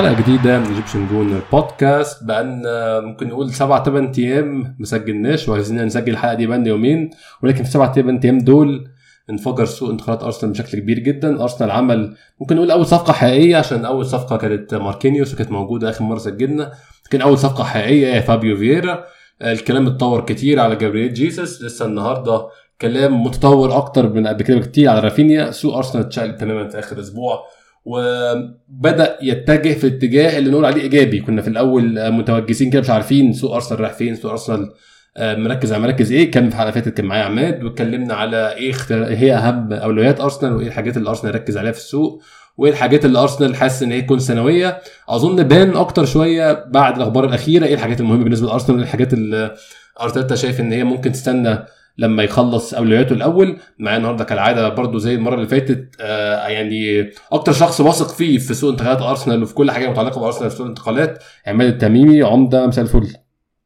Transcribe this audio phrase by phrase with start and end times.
[0.00, 5.84] حلقة جديدة من Egyptian Gooner Podcast بقالنا ممكن نقول سبع ثمان أيام ما سجلناش وعايزين
[5.84, 7.10] نسجل الحلقة دي بقالنا يومين.
[7.42, 8.88] ولكن في سبع ثمان أيام دول
[9.30, 11.42] انفجر سوق انتقالات أرسنال بشكل كبير جدا.
[11.42, 16.04] أرسنال عمل ممكن نقول أول صفقة حقيقية عشان أول صفقة كانت ماركينيوس وكانت موجودة آخر
[16.04, 16.72] مرة سجلنا.
[17.06, 19.04] لكن أول صفقة حقيقية هي فابيو فييرا.
[19.42, 21.62] الكلام اتطور كتير على جابرييل جيسس.
[21.62, 22.46] لسه النهارده
[22.80, 25.50] كلام متطور أكتر من قبل كده بكتير على رافينيا.
[25.50, 27.40] سوق أرسنال اتشقلب تماما في آخر أسبوع.
[27.84, 33.32] وبدأ يتجه في الاتجاه اللي نقول عليه إيجابي كنا في الأول متوجسين كده مش عارفين
[33.32, 34.72] سوق أرسنال رايح فين سوق أرسنال
[35.20, 38.74] مركز على مراكز إيه كان في حلقة فاتت كان معايا عماد واتكلمنا على إيه.
[38.90, 42.22] هي أهم أولويات أرسنال وإيه الحاجات اللي أرسنال يركز عليها في السوق
[42.56, 47.24] وإيه الحاجات اللي أرسنال حاسس إن هي تكون سنوية أظن بان أكتر شوية بعد الأخبار
[47.24, 49.54] الأخيرة إيه الحاجات المهمة بالنسبة لأرسنال وإيه الحاجات اللي
[50.00, 51.58] أرتيتا شايف إن هي ممكن تستنى
[51.98, 57.52] لما يخلص أولوياته الأول معايا النهارده كالعادة برضو زي المرة اللي فاتت آه يعني أكتر
[57.52, 61.22] شخص واثق فيه في سوق انتقالات أرسنال وفي كل حاجة متعلقة بأرسنال في سوق الانتقالات
[61.46, 63.08] عماد التميمي عمدة مساء الفل.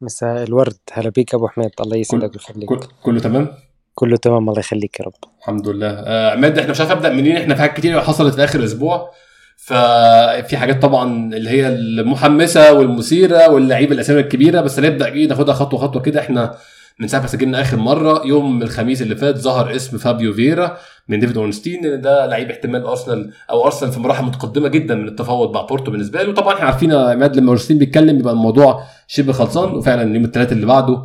[0.01, 0.77] مساء الورد.
[0.93, 1.71] هلا بيك أبو حميد.
[1.79, 2.69] الله يسعدك ويخليك.
[2.69, 2.79] كل...
[3.03, 3.47] كله تمام؟
[3.93, 4.49] كله تمام.
[4.49, 5.13] الله يخليك يا رب.
[5.39, 5.87] الحمد لله.
[5.89, 7.37] آه عماد إحنا مش عارف أبدأ منين.
[7.37, 9.11] إحنا في حاجات كتير حصلت في آخر أسبوع.
[9.57, 15.79] ففي حاجات طبعا اللي هي المحمسة والمثيرة واللعيبة الأسامي الكبيرة بس نبدأ إيه ناخدها خطوة
[15.79, 16.19] خطوة كده.
[16.19, 16.55] إحنا
[16.99, 21.19] من ساعة ما سجلنا آخر مرة يوم الخميس اللي فات ظهر اسم فابيو فييرا من
[21.19, 25.53] ديفيد اورنستين إن ده لعيب احتمال أرسنال أو أرسنال في مراحل متقدمة جدا من التفاوض
[25.55, 26.33] مع بورتو بالنسبة له.
[26.33, 30.51] طبعا إحنا عارفين يا عماد لما أورنستين بيتكلم بيبقى الموضوع شبه خلصان وفعلا يوم الثلاث
[30.51, 31.01] اللي بعده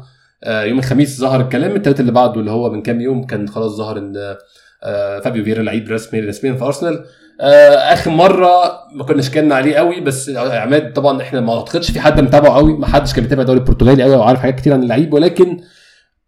[0.47, 3.99] يوم الخميس ظهر الكلام الثلاث اللي بعده اللي هو من كام يوم كان خلاص ظهر
[3.99, 4.37] إن
[5.25, 7.05] فابيو فيرا لعيب رسمي رسميا في أرسنال.
[7.93, 8.51] آخر مرة
[8.95, 12.73] ما كناش اتكلمنا عليه قوي بس عماد طبعا إحنا ما أعتقدش في حد متابعه قوي
[12.73, 15.61] ما حدش كان بيتابع الدوري البرتغالي قوي وعارف حاجات كتير عن اللعيب ولكن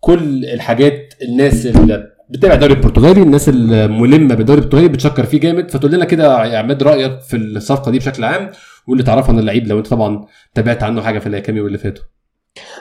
[0.04, 5.70] كل الحاجات الناس اللي بتتابع الدوري البرتغالي الناس الملمة بالدوري البرتغالي بتشكر فيه جامد.
[5.70, 8.50] فتقول لنا كده يا عماد رأيك في الصفقة دي بشكل عام
[8.86, 12.04] واللي تعرفه عن اللعيب لو انت طبعا تابعت عنه حاجة في الكام يوم اللي فاتوا.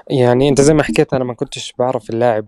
[0.09, 2.47] يعني انت زي ما حكيت أنا ما كنتش بعرف اللاعب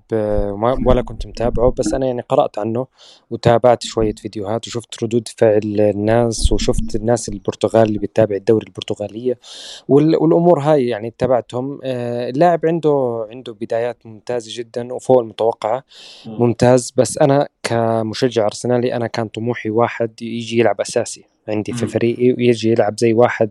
[0.85, 2.88] ولا كنت متابعه بس أنا يعني قرأت عنه
[3.29, 9.39] وتابعت شوية فيديوهات وشفت ردود فعل الناس وشفت الناس البرتغال اللي بتتابع الدوري البرتغالية
[9.88, 11.79] والأمور هاي يعني تابعتهم.
[11.83, 15.83] اللاعب عنده عنده بدايات ممتازة جدا وفوق المتوقعة
[16.25, 16.94] ممتاز.
[16.97, 21.32] بس أنا كمشجع أرسنالي أنا كان طموحي واحد يجي يلعب أساسي.
[21.47, 23.49] عندي في فريقي ويجي يلعب زي واحد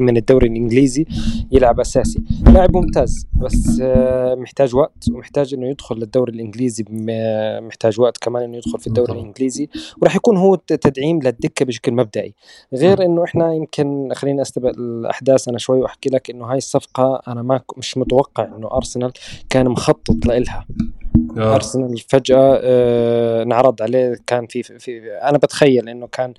[0.00, 1.06] من الدوري الإنجليزي
[1.52, 2.22] يلعب أساسي.
[2.46, 3.82] لاعب ممتاز بس
[4.36, 6.84] محتاج وقت ومحتاج إنه يدخل للدوري الإنجليزي
[7.60, 9.68] محتاج وقت كمان إنه يدخل في الدوري الإنجليزي.
[10.02, 12.34] وراح يكون هو تدعيم للدكة بشكل مبدئي.
[12.74, 17.42] غير إنه إحنا يمكن خليني استبق الأحداث أنا شوي وأحكي لك إنه هاي الصفقة أنا
[17.42, 19.12] ما مش متوقع إنه أرسنال
[19.50, 20.66] كان مخطط لها
[21.36, 21.54] آه.
[21.54, 26.34] أرسنال فجأة آه انعرض عليه كان في, في أنا بتخيل إنه كان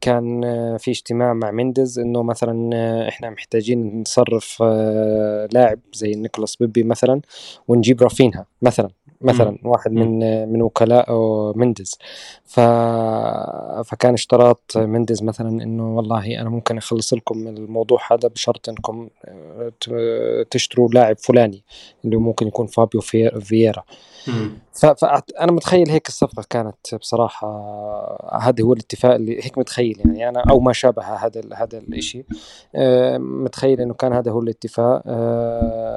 [0.00, 0.40] كان
[0.78, 2.70] في اجتماع مع مينديز إنه مثلا
[3.08, 7.20] إحنا محتاجين نصرف آه لاعب زي نيكولاس بيبي مثلا
[7.68, 8.88] ونجيب رافينيا مثلا
[9.24, 9.58] مثلا.
[9.64, 10.18] واحد من
[10.52, 11.06] من وكلاء
[11.58, 11.98] مينديز.
[12.44, 12.60] ف...
[13.84, 19.08] فكان اشتراط مينديز مثلا إنه والله أنا ممكن أخلص لكم الموضوع هذا بشرط إنكم
[20.50, 21.62] تشتروا لاعب فلاني
[22.04, 23.00] اللي ممكن يكون فابيو
[23.40, 23.82] فييرا.
[24.74, 27.48] فانا متخيل هيك الصفقة كانت بصراحة
[28.40, 30.28] هذا هو الاتفاق اللي هيك متخيل يعني.
[30.28, 32.24] أنا أو ما شابه هذا هذا الشيء
[33.18, 35.02] متخيل إنه كان هذا هو الاتفاق.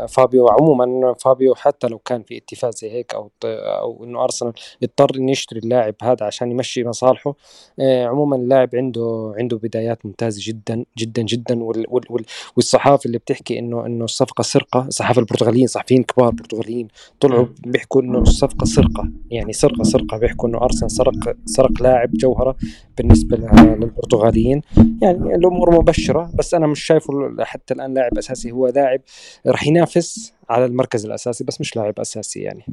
[0.05, 5.15] فابيو عموما فابيو حتى لو كان في اتفاق زي هيك أو أو إنه أرسنال اضطر
[5.15, 7.35] إنه يشتري اللاعب هذا عشان يمشي مصالحه
[7.81, 11.63] عموما اللاعب عنده عنده بدايات ممتازة جدا جدا جدا.
[11.63, 12.25] وال وال
[12.55, 16.87] والصحافة اللي بتحكي إنه إنه الصفقة سرقة الصحافه البرتغاليين صحفيين كبار برتغاليين
[17.19, 22.55] طلعوا بيحكوا إنه الصفقة سرقه يعني سرقه سرقه بيحكوا إنه أرسنال سرق سرق لاعب جوهرة
[22.97, 24.61] بالنسبة للبرتغاليين.
[25.01, 28.51] يعني الأمور مبشرة بس أنا مش شايفه حتى الآن لاعب أساسي.
[28.51, 28.99] هو لاعب
[29.47, 32.65] راح ينافس على المركز الأساسي بس مش لاعب أساسي يعني.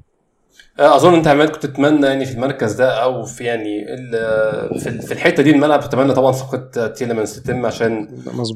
[0.79, 3.87] أظن أنت عماد كنت تتمنى يعني في المركز ده أو في يعني
[5.01, 8.09] في الحتة دي الملعب تتمنى طبعا صفقة تيلمنز تتم عشان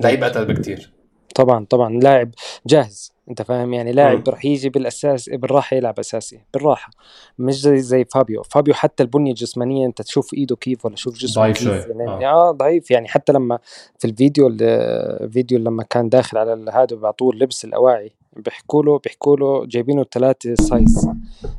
[0.02, 0.92] لعيب أتقل بكتير.
[1.34, 2.00] طبعا طبعا.
[2.00, 2.30] لاعب
[2.66, 3.12] جاهز.
[3.30, 6.90] أنت فاهم؟ يعني لاعب راح يجي بالأساس بالراحة يلعب أساسي بالراحة.
[7.38, 8.42] مش زي زي فابيو.
[8.42, 11.94] فابيو حتى البنية الجسمانية أنت تشوف إيده كيف ولا شوف جسمه ضعيف كيف شوي.
[11.98, 12.26] يعني.
[12.26, 12.50] آه.
[12.50, 12.90] ضعيف.
[12.90, 13.58] يعني حتى لما
[13.98, 18.12] في الفيديو الفيديو لما كان داخل على هذا بيعطوه لبس الأواعي.
[18.42, 21.08] بيحكوا له بيحكوا له جايبينه ثلاثة size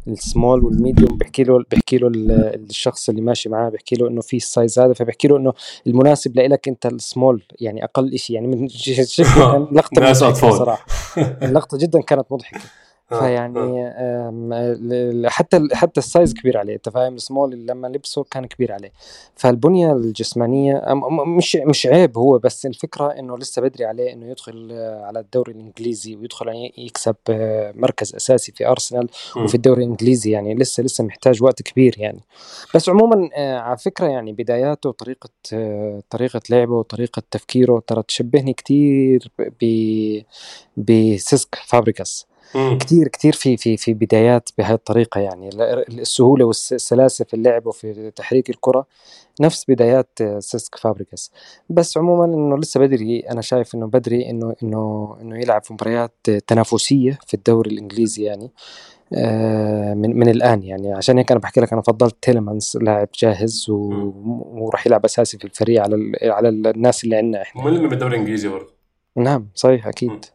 [0.08, 4.22] ال small وال medium بيحكي له بيحكي له الشخص اللي ماشي معاه بيحكي له إنه
[4.22, 4.94] في ال size هذا.
[4.94, 5.54] فبيحكي له إنه
[5.88, 8.68] المناسب لك أنت السمول يعني أقل شيء يعني من
[9.72, 10.86] لقطه ناس اطفال صراحة
[11.18, 12.58] اللقطة جدا كانت مضحكة.
[12.58, 12.62] آه،
[13.10, 18.24] فيعني آم، ل- ل- حتى حتى ال size كبير عليه أنت فاهم؟ السمول لما لبسه
[18.24, 18.92] كان كبير عليه.
[19.36, 20.84] فالبنية الجسمانية
[21.38, 25.52] مش مش عيب هو بس الفكرة إنه لسه بدري عليه إنه يدخل آه، على الدوري
[25.52, 29.08] الإنجليزي ويدخل يكسب آه، مركز أساسي في أرسنال.
[29.38, 32.20] وفي الدوري الإنجليزي يعني لسه لسه محتاج وقت كبير يعني.
[32.76, 38.54] بس عموما آه، على فكرة يعني بداياته طريقة آه، طريقة لعبه وطريقه تفكيره ترى تشبهني
[38.54, 39.32] كتير
[39.62, 39.64] ب
[40.78, 42.26] بسيسك فابريكاس
[42.56, 42.78] مم.
[42.78, 45.50] كتير كتير في في في بدايات بهذه الطريقة يعني.
[45.50, 48.86] ال- السهولة والسلاسة في اللعب وفي تحريك الكرة
[49.42, 51.32] نفس بدايات آه، سيسك فابريكاس
[51.70, 56.12] بس عموما إنه لسه بدري أنا شايف إنه بدري إنه إنه إنه يلعب في مباريات
[56.48, 58.52] تنافسية في الدوري الإنجليزي يعني
[59.14, 60.94] آه، من من الآن يعني.
[60.94, 63.66] عشان هيك أنا بحكي لك أنا فضلت تيلمانز لاعب جاهز.
[63.70, 67.64] وراح يلعب أساسي في الفريق على ال- على الناس اللي عندنا إحنا.
[67.64, 67.84] مم.
[67.84, 68.74] من الدوري الإنجليزي برضه.
[69.16, 70.26] نعم صحيح أكيد.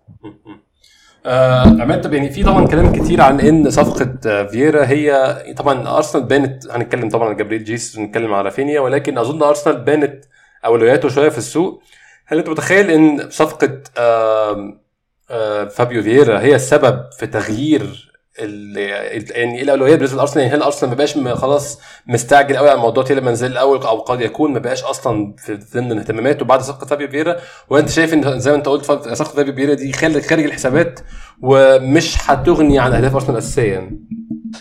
[1.27, 5.97] آه عماد طب يعني في طبعا كلام كتير عن إن صفقة آه، فييرا هي طبعا
[5.97, 10.25] أرسنال بانت هنتكلم طبعا عن جابريل جيسوس ونتكلم على رافينيا ولكن أظن أرسنال بانت
[10.65, 11.83] أولوياته شوية في السوق.
[12.27, 14.79] هل أنت متخيل إن صفقة آه
[15.31, 20.91] آه فابيو فييرا هي السبب في تغيير يعني إيه الاولويات بالنسبة لأرسنال يعني هل أرسنال
[20.91, 25.35] ما بقاش خلاص مستعجل قوي على موضوع تيلمانز الأول أو قد يكون ما بقاش أصلا
[25.39, 27.37] في ضمن اهتماماته بعد صفقة فابيو فييرا.
[27.71, 31.01] وأنت شايف إن زي ما أنت قلت صفقة فابيو فييرا دي خارج الحسابات
[31.43, 33.91] ومش هتغني عن أهداف أرسنال اساسيا.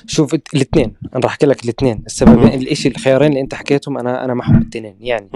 [0.08, 2.04] شوف الاثنين أنا راح أحكي لك الاثنين.
[2.06, 5.30] السببين الشيء الخيارين اللي أنت حكيتهم أنا أنا معهم الاثنين يعني.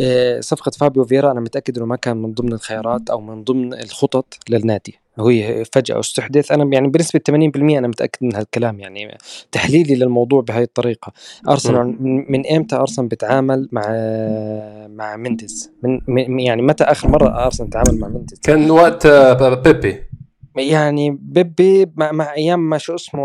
[0.00, 3.74] آه، صفقة فابيو فيرا أنا متأكد إنه ما كان من ضمن الخيارات أو من ضمن
[3.74, 4.94] الخطط للنادي.
[5.20, 5.30] هو
[5.72, 6.52] فجأة استحدث.
[6.52, 9.18] أنا يعني بنسبة 80% أنا متأكد من هالكلام يعني
[9.52, 11.12] تحليلي للموضوع بهي الطريقة.
[11.48, 11.96] أرسنال
[12.32, 13.82] من إمتى أرسنال بتعامل مع
[14.88, 19.54] مع مندز من من- يعني متى آخر مرة أرسنال تعامل مع مندز كان وقت آه،
[19.54, 20.02] بيبي.
[20.56, 23.22] يعني بيبي مع, مع أيام ما شو اسمه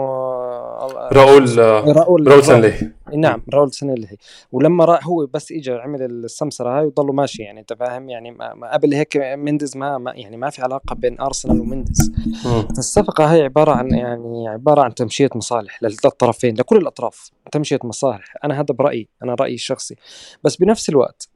[1.14, 4.18] راؤول راؤول راؤول سانلي نعم راؤول سنلهي.
[4.52, 8.54] ولما راح هو بس اجى عمل السمسرة هاي وضلوا ماشي يعني أنت فاهم؟ يعني ما
[8.54, 12.12] ما قبل هيك مندز ما, ما يعني ما في علاقة بين أرسنال ومندز.
[12.46, 12.68] مم.
[12.78, 17.32] الصفقه هاي عبارة عن يعني عبارة عن تمشية مصالح للطرفين لكل الأطراف.
[17.52, 18.36] تمشية مصالح.
[18.44, 19.96] أنا هذا برأيي أنا رأيي الشخصي.
[20.44, 21.30] بس بنفس الوقت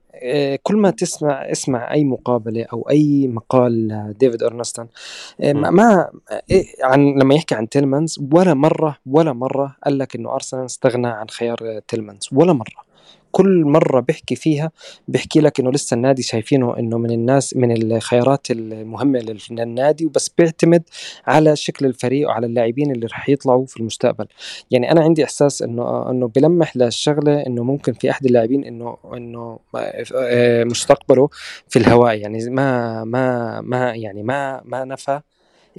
[0.64, 4.88] كل ما تسمع اسمع أي مقابلة أو أي مقال لديفيد أورنستين
[5.42, 6.10] آه، ما
[6.52, 11.08] إيه، عن لما يحكي عن تيلمانز ولا مرة ولا مرة قال لك إنه أرسنال استغنى
[11.08, 12.87] عن خيار آه، تيلمانز ولا مرة.
[13.38, 14.72] كل مرة بيحكي فيها
[15.08, 20.30] بيحكي لك إنه لسه النادي شايفينه إنه من الناس من الخيارات المهمة لل- للنادي وبس
[20.38, 20.84] بيعتمد
[21.28, 24.26] على شكل الفريق وعلى اللاعبين اللي رح يطلعوا في المستقبل
[24.72, 29.60] يعني أنا عندي إحساس إنه إنه بلمح للشغلة إنه ممكن في أحد اللاعبين إنه إنه
[30.16, 31.30] آه، مستقبله
[31.70, 35.20] في الهواء يعني ما ما ما يعني ما ما نفى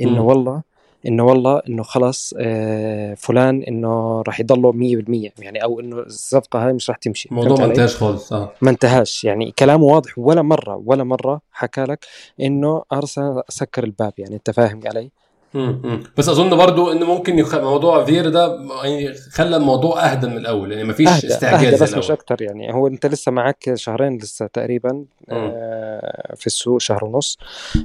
[0.01, 0.23] إنه.
[0.23, 0.63] والله
[1.07, 6.73] إنه والله إنه خلص آه، فلان إنه راح يضله 100% يعني أو إنه الصفقة هاي
[6.73, 7.29] مش راح تمشي.
[7.29, 8.53] الموضوع ما؟ انتهاش خالص آه.
[8.63, 9.25] ما انتهاش.
[9.25, 12.07] يعني كلامه واضح ولا مرة ولا مرة حكى لك
[12.41, 14.13] إنه ارسنال سكر الباب.
[14.19, 15.11] يعني أنت فاهم علي؟
[15.55, 16.03] مم.
[16.17, 17.55] بس أظن برضو إن ممكن يخ...
[17.55, 21.85] موضوع فييرا ده يعني خلى الموضوع أهدى من الأول يعني مفيش أهدى استعجال اهدى زي
[21.85, 22.75] بس مش أكتر يعني.
[22.75, 27.39] هو أنت لسه معك شهرين لسه تقريبا آه، في السوق شهر ونص.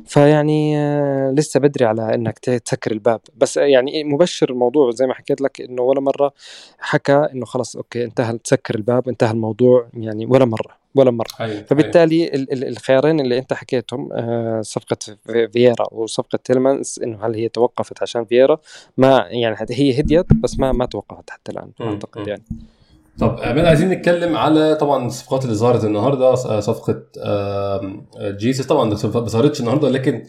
[0.05, 3.21] فيعني آه، لسه بدري على إنك تسكر الباب.
[3.37, 6.33] بس يعني مبشر الموضوع زي ما حكيت لك إنه ولا مرة
[6.79, 10.82] حكى إنه خلص أوكي انتهى تسكر الباب انتهى الموضوع يعني ولا مرة.
[10.95, 11.63] ولا مرة أيوة.
[11.63, 17.35] فبالتالي ال- ال- الخيارين اللي أنت حكيتهم آه، صفقة في- فييرا وصفقه تيلمانز إنه هل
[17.35, 18.57] هي توقفت عشان فييرا
[18.97, 21.71] ما يعني هي هديت بس ما ما توقفت حتى الآن.
[21.81, 22.27] أعتقد.
[22.27, 22.43] يعني
[23.19, 28.95] طب عماد عايزين نتكلم على طبعا الصفقات اللي ظهرت النهارده صفقة آم، جيسوس طبعا ما
[29.05, 30.23] ظهرتش النهارده لكن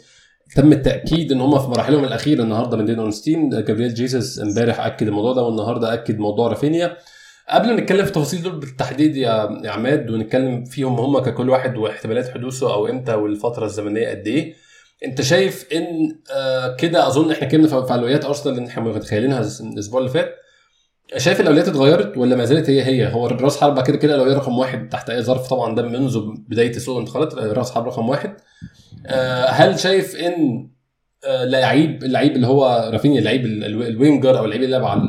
[0.56, 5.06] تم التأكيد إن هم في مراحلهم الأخيرة النهارده من ديفيد أورنستين جابرييل جيسس امبارح أكد
[5.06, 6.96] الموضوع ده والنهاردة أكد موضوع رافينيا
[7.48, 12.28] قبل ما نتكلم في التفاصيل دول بالتحديد يا عماد ونتكلم فيهم هم ككل واحد واحتمالات
[12.28, 14.54] حدوثه أو إمتى والفترة الزمنية قد إيه
[15.04, 20.00] أنت شايف إن آه، كده أظن إحنا اتكلمنا في فعاليات أرسنال اللي إحنا متخيلينها الأسبوع
[20.00, 20.34] اللي فات.
[21.16, 24.58] شايف الاولويات اتغيرت ولا ما زالت هي هي؟ هو راس حربة كده كده الاولويه رقم
[24.58, 28.36] واحد تحت أي ظرف طبعا ده منذ بداية سوق الانتقالات راس حربة رقم واحد.
[29.06, 30.68] آه، هل شايف إن
[31.28, 35.00] لعيب اللعيب اللي هو رافينيا اللعيب ال- ال- ال winger أو اللعيب اللي لعب على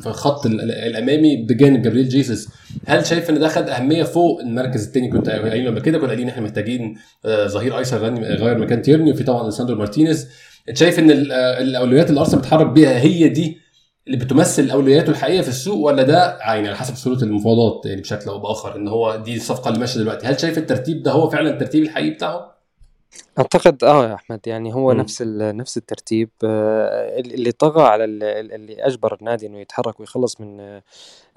[0.00, 2.48] في الخط ال- ال- الأمامي بجانب جابريل جيسس
[2.86, 6.28] هل شايف إن ده خد أهمية فوق المركز الثاني كنت قايل قبل كده كنا قايلين
[6.28, 10.28] إحنا محتاجين آه، ظهير أيسر يغير مكان تيرني وفي طبعا ليساندرو مارتينيز.
[10.74, 13.58] شايف إن ال- آه، الأولويات اللي أرسنال بتحرك بيها هي دي
[14.06, 18.30] اللي بتمثل أولوياته الحقيقية في السوق ولا ده يعني على حسب سهوله المفاوضات يعني بشكل
[18.30, 21.50] أو بآخر إن هو دي الصفقة اللي ماشية دلوقتي؟ هل شايف الترتيب ده هو فعلا
[21.50, 22.52] الترتيب الحقيقي بتاعه؟
[23.38, 25.00] أعتقد آه يا أحمد يعني هو مم.
[25.00, 30.60] نفس نفس الترتيب آه، اللي طغى على ال- اللي أجبر النادي إنه يتحرك ويخلص من
[30.60, 30.82] آه،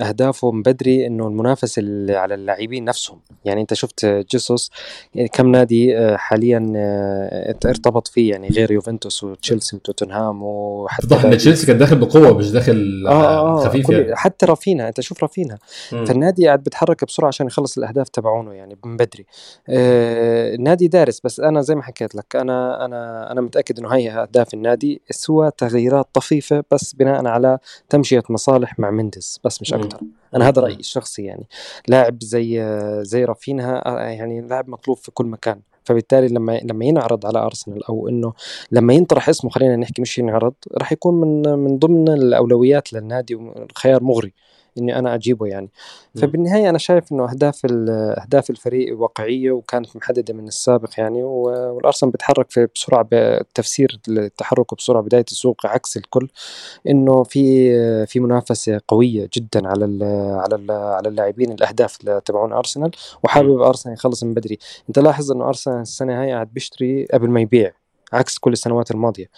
[0.01, 4.71] أهدافه من بدري إنه المنافسه اللي على اللاعبين نفسهم يعني أنت شفت جيسوس
[5.15, 11.37] يعني كم نادي آه، حاليا آه، ارتبط فيه يعني غير يوفنتوس وتشيلسي وتوتنهام وحتى إن.
[11.37, 13.11] تشيلسي كان داخل بقوة مش داخل آه
[13.61, 15.57] آه، خفيف يعني حتى رافينا أنت شوف رافينا.
[15.89, 19.25] فالنادي قاعد بيتحرك بسرعة عشان يخلص الأهداف تبعونه يعني من بدري
[19.69, 22.36] آه النادي دارس بس أنا زي ما حكيت لك.
[22.36, 27.58] أنا أنا أنا متأكد إنه هي أهداف النادي سوى تغييرات طفيفة بس بناء على
[27.89, 29.74] تمشية مصالح مع مندز بس مش.
[29.74, 30.00] أكثر
[30.36, 30.62] أنا هذا.
[30.62, 31.48] رأيي الشخصي يعني.
[31.88, 32.62] لاعب زي
[33.01, 35.60] زي رافينها آه، يعني لاعب مطلوب في كل مكان.
[35.84, 38.34] فبالتالي لما لما ينعرض على أرسنال أو إنه
[38.72, 44.04] لما ينطرح اسمه خلينا نحكي مش ينعرض راح يكون من من ضمن الأولويات للنادي وخيار
[44.04, 44.34] مغري.
[44.77, 45.70] إني أنا أجيبه يعني.
[46.15, 52.51] فبالنهاية أنا شايف إنه أهداف أهداف الفريق واقعية وكانت محددة من السابق يعني والأرسنال بيتحرك
[52.51, 56.29] في بسرعة بتفسير التحرك بسرعة بداية السوق عكس الكل
[56.89, 60.03] إنه في في منافسة قوية جدا على ال
[60.39, 62.91] على ال على اللاعبين الأهداف تبعون أرسنال
[63.24, 64.58] وحابب أرسنال يخلص من بدري.
[64.89, 67.85] أنت لاحظ إنه أرسنال السنة هاي قاعد بيشتري قبل ما يبيع.
[68.13, 69.29] عكس كل السنوات الماضية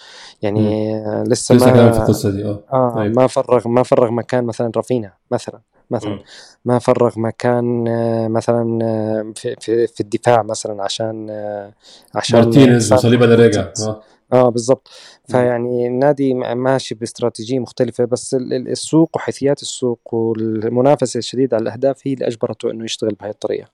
[0.41, 0.93] يعني
[1.23, 3.13] لسه لسه كلام في ما القصة دي آه آه أيوة.
[3.13, 5.59] ما فرغ ما فرغ مكان مثلا رافينيا مثلا
[5.91, 6.19] مثلا مم.
[6.65, 11.73] ما فرغ مكان آه، مثلا آه، في, في, في الدفاع مثلا عشان آه،
[12.15, 13.95] عشان مارتينيز وصليبا راجع مارتينيز.
[14.33, 15.35] آه بالضبط مم.
[15.35, 22.07] فيعني النادي ماشي باستراتيجية مختلفة بس ال- ال- السوق وحيثيات السوق والمنافسة الشديدة على الأهداف
[22.07, 23.67] هي اللي أجبرته إنه يشتغل بهاي الطريقة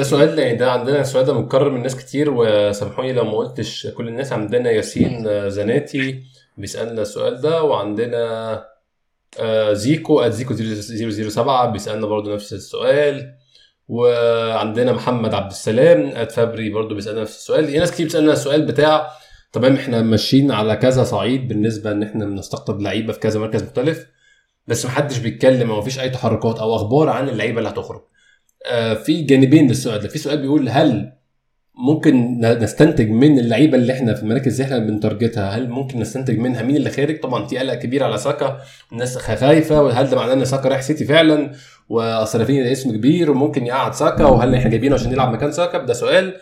[0.00, 3.86] ده سؤال يعني ده عندنا السؤال ده متكرر من ناس كتير وسامحوني لو ما قلتش
[3.86, 4.32] كل الناس.
[4.32, 6.22] عندنا ياسين زناتي
[6.56, 8.64] بيسألنا السؤال ده وعندنا
[9.40, 13.34] آه، زيكو زيكو 007 بيسألنا برضو نفس السؤال.
[13.88, 17.64] وعندنا محمد عبد السلام فابري برضو بيسألنا نفس السؤال.
[17.66, 19.10] في ناس كتير بتسألنا السؤال بتاع
[19.52, 24.06] تمام إحنا ماشيين على كذا صعيد بالنسبة إن إحنا بنستقطب لعيبة في كذا مركز مختلف
[24.66, 28.09] بس محدش بيتكلم أو مفيش أي تحركات أو أخبار عن اللعيبة اللي هتخرج.
[29.04, 30.08] في جانبين للسؤال ده.
[30.08, 31.12] في سؤال بيقول هل
[31.74, 36.62] ممكن نستنتج من اللعيبة اللي إحنا في المراكز اللي إحنا بنتارجتها؟ هل ممكن نستنتج منها
[36.62, 38.60] مين اللي خارج؟ طبعا في قلق كبير على ساكا.
[38.92, 39.82] الناس خايفة.
[39.82, 41.52] وهل ده معناه إن ساكا رايح سيتي فعلا؟
[41.88, 44.24] واصل ده اسم كبير وممكن يقعد ساكا.
[44.24, 46.34] وهل إحنا جايبينه عشان يلعب مكان ساكا؟ ده سؤال.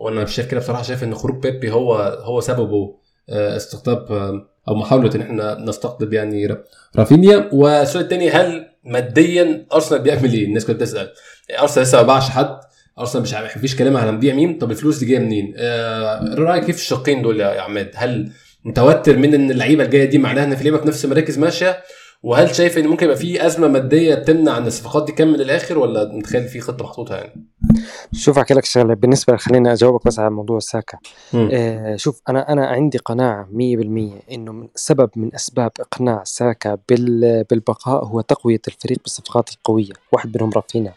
[0.00, 0.82] وأنا مش شايف كده بصراحة.
[0.82, 2.96] شايف إن خروج بيبي هو هو سببه
[3.30, 6.64] آه، استقطاب آه، أو محاولة إن إحنا نستقطب يعني را-
[6.96, 7.48] رافينيا.
[7.52, 11.12] والسؤال الثاني هل ماديا أرسنال بيعمل إيه؟ الناس كانت بتسأل
[11.60, 12.56] أرسنال لسه ما باعش حد
[12.98, 16.76] أرسنال مش عارف مفيش كلام هنبيع مين طب الفلوس دي جاية منين؟ آه رأيك كيف
[16.76, 18.30] الشقين دول يا عماد؟ هل
[18.64, 21.82] متوتر من إن اللعيبة الجاية دي معناها إن في لعيبه في نفس المراكز ماشية
[22.22, 26.12] وهل شايف إن ممكن يبقى في أزمة مادية تمنع إن الصفقات دي تكمل للآخر ولا
[26.12, 27.46] متخيل في خطة محطوطة يعني؟
[28.12, 28.94] شوف أحكي لك شغلة.
[28.94, 30.98] بالنسبة خليني أجاوبك بس على موضوع ساكا.
[31.34, 37.44] آه شوف أنا أنا عندي قناعة 100% إنه من سبب من أسباب إقناع ساكا بال
[37.50, 39.92] بالبقاء هو تقوية الفريق بالصفقات القوية.
[40.12, 40.92] واحد منهم رافينا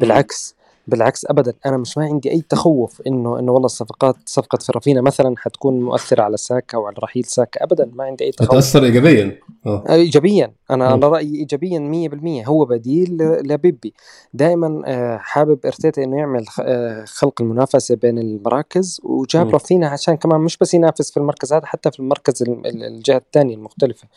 [0.00, 0.54] بالعكس
[0.86, 5.34] بالعكس ابدا أنا مش ما عندي أي تخوف إنه إنه والله الصفقات صفقة فرافينا مثلا
[5.38, 9.38] حتكون مؤثرة على ساكا أو على رحيل ساكا ابدا ما عندي أي تخوف هتأثر ايجابيا
[9.66, 10.86] آه ايجابيا أنا.
[10.86, 12.08] على رأيي ايجابيا
[12.44, 13.94] 100% هو بديل لبيبي
[14.34, 19.50] دائما آه، حابب إرتيتا إنه يعمل آه، خلق المنافسة بين المراكز وجاب.
[19.50, 23.16] رافينا عشان كمان مش بس ينافس في المركز هذا حتى في المركز ال- ال- الجهة
[23.16, 24.08] الثانية المختلفة.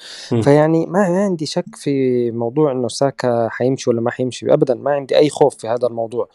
[0.42, 5.18] فيعني ما عندي شك في موضوع إنه ساكا حيمشي ولا ما حيمشي ابدا ما عندي
[5.18, 6.28] أي خوف في هذا الموضوع.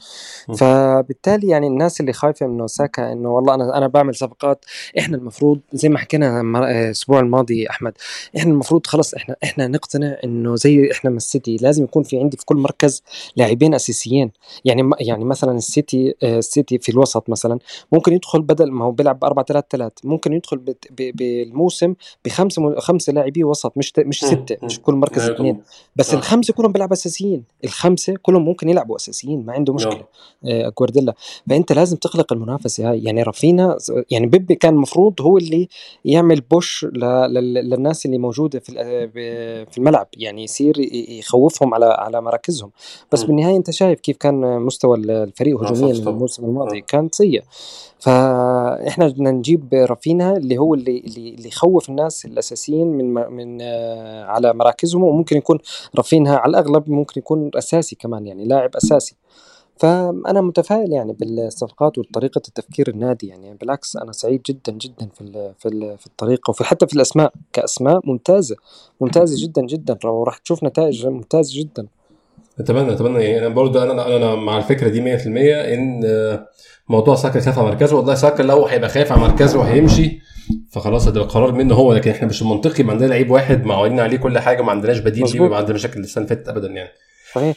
[0.59, 4.65] فبالتالي يعني الناس اللي خايفة انه ساكا إنه والله أنا أنا بعمل صفقات
[4.99, 7.93] إحنا المفروض زي ما حكينا المر- الأسبوع الماضي أحمد
[8.37, 12.37] إحنا المفروض خلص إحنا إحنا نقتنع إنه زي إحنا من السيتي لازم يكون في عندي
[12.37, 13.03] في كل مركز
[13.37, 14.31] لاعبين أساسيين
[14.65, 17.59] يعني يعني مثلا السيتي آه، السيتي في الوسط مثلا
[17.93, 20.61] ممكن يدخل بدل ما هو بيلعب ب 4 3 3 ممكن يدخل
[20.99, 24.21] بالموسم بخمسة خمسة لاعبين وسط مش مش.
[24.25, 24.57] ستة.
[24.63, 25.63] مش كل مركز أيوة اثنين.
[25.97, 26.19] بس آه.
[26.19, 30.09] الخمسة كلهم بيلعبوا أساسيين الخمسة كلهم ممكن يلعبوا أساسيين ما عنده مشكلة آه،
[30.45, 31.15] جوارديولا
[31.51, 33.77] فأنت لازم تخلق المنافسه هاي يعني رافينا
[34.11, 35.69] يعني بيبي كان المفروض هو اللي
[36.05, 38.73] يعمل بوش للناس اللي موجودة في
[39.15, 40.75] ب- في الملعب يعني يصير
[41.19, 42.71] يخوفهم على على مراكزهم
[43.13, 43.27] بس مم.
[43.27, 45.93] بالنهاية أنت شايف كيف كان مستوى الفريق آه، هجوميا.
[45.95, 46.83] الموسم الماضي آه.
[46.89, 47.43] كان سيء
[47.99, 54.25] فإحنا بدنا نجيب رافينا اللي هو اللي اللي يخوف الناس الأساسيين من م- من آه،
[54.25, 55.59] على مراكزهم وممكن يكون
[55.97, 59.17] رافينها على الأغلب ممكن يكون أساسي كمان يعني لاعب أساسي
[59.81, 65.53] فأنا متفائل يعني بالصفقات وطريقة التفكير النادي يعني بالعكس أنا سعيد جدا جدا في ال
[65.59, 68.57] في ال في الطريقة وفي حتى في الأسماء كأسماء ممتازة
[69.01, 71.87] ممتازة جدا جدا وراح تشوف نتائج ممتازة جدا.
[72.61, 76.47] أتمنى أتمنى يعني أنا برضه أنا أنا مع الفكرة دي 100% إن آه،
[76.89, 80.19] موضوع ساكا خاف على مركزه والله ساكا لو هيبقى خايف على مركزه وهيمشي
[80.71, 84.17] فخلاص ده القرار منه هو لكن إحنا مش المنطقي يبقى عندنا لعيب واحد معولين عليه
[84.17, 86.91] كل حاجة ما عندناش بديل ليه ويبقى عندنا مشاكل السنة اللي فاتت ابدا يعني.
[87.35, 87.57] صحيح.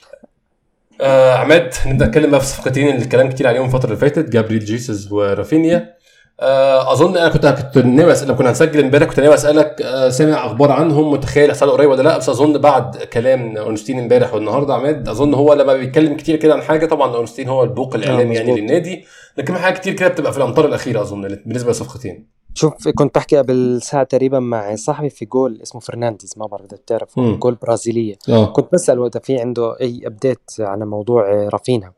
[1.01, 4.59] آه عماد نبدأ نتكلم بقى في الصفقتين اللي الكلام كتير عليهم الفترة اللي فاتت جابريل
[4.65, 5.93] جيسوس ورافينيا.
[6.39, 10.09] آه أظن أنا كنت كنت ناوي اسال لما كنا هنسجل امبارح كنت ناوي أسألك آه
[10.09, 14.73] سامع أخبار عنهم متخيل هيحصل قريب ولا لأ؟ بس أظن بعد كلام أورنستين امبارح والنهاردة
[14.73, 18.55] عماد أظن هو لما بيتكلم كتير كده عن حاجة طبعا أورنستين هو البوق الإعلامي يعني
[18.62, 19.05] للنادي
[19.38, 23.38] لكن في حاجات كتير كده بتبقى في الأمتار الأخيرة أظن بالنسبة للصفقتين شوف كنت بحكي
[23.38, 27.36] قبل ساعة تقريبا مع صاحبي في جول اسمه فرنانديز ما بعرف إذا بتعرفه.
[27.36, 31.93] جول برازيلية آه كنت بسأله إذا في عنده أي update على موضوع رافينها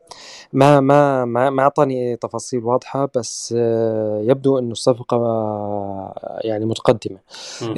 [0.52, 7.18] ما ما ما ما أعطاني تفاصيل واضحة بس آه، يبدو إنه الصفقة آه، يعني متقدمة.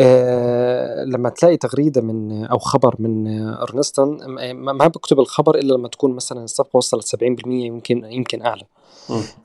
[0.00, 6.14] آه، لما تلاقي تغريدة من أو خبر من أرنستون ما بكتب الخبر إلا لما تكون
[6.14, 8.62] مثلا الصفقة وصلت 70% يمكن يمكن أعلى.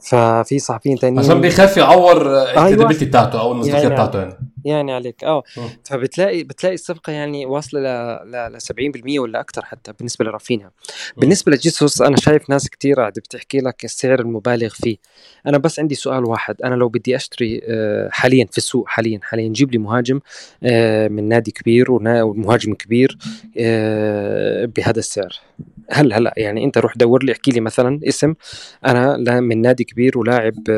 [0.02, 2.52] ففي صحفيين تانيين عشان بيخاف يعور أيوة.
[2.52, 4.34] الكريديبيلتي بتاعته أو المصداقية يعني- بتاعته يعني
[4.66, 5.24] يعني عليك.
[5.24, 5.44] آه.
[5.84, 10.72] فبتلاقي بتلاقي الصفقة يعني واصلة ل ل 70% ولا أكثر حتى بالنسبة لرافينها
[11.18, 14.98] بالنسبة لجيسوس أنا شايف ناس كثير قاعدة بتحكي لك السعر المبالغ فيه.
[15.48, 16.62] أنا بس عندي سؤال واحد.
[16.62, 20.20] أنا لو بدي أشتري آه، حاليا في السوق حاليا حاليا جيب لي مهاجم
[20.64, 23.18] آه، من نادي كبير ومهاجم كبير
[23.58, 25.40] آه، بهذا السعر.
[25.92, 28.34] هل هلا يعني أنت روح دور لي احكي لي مثلا اسم.
[28.86, 30.70] أنا من نادي كبير ولاعب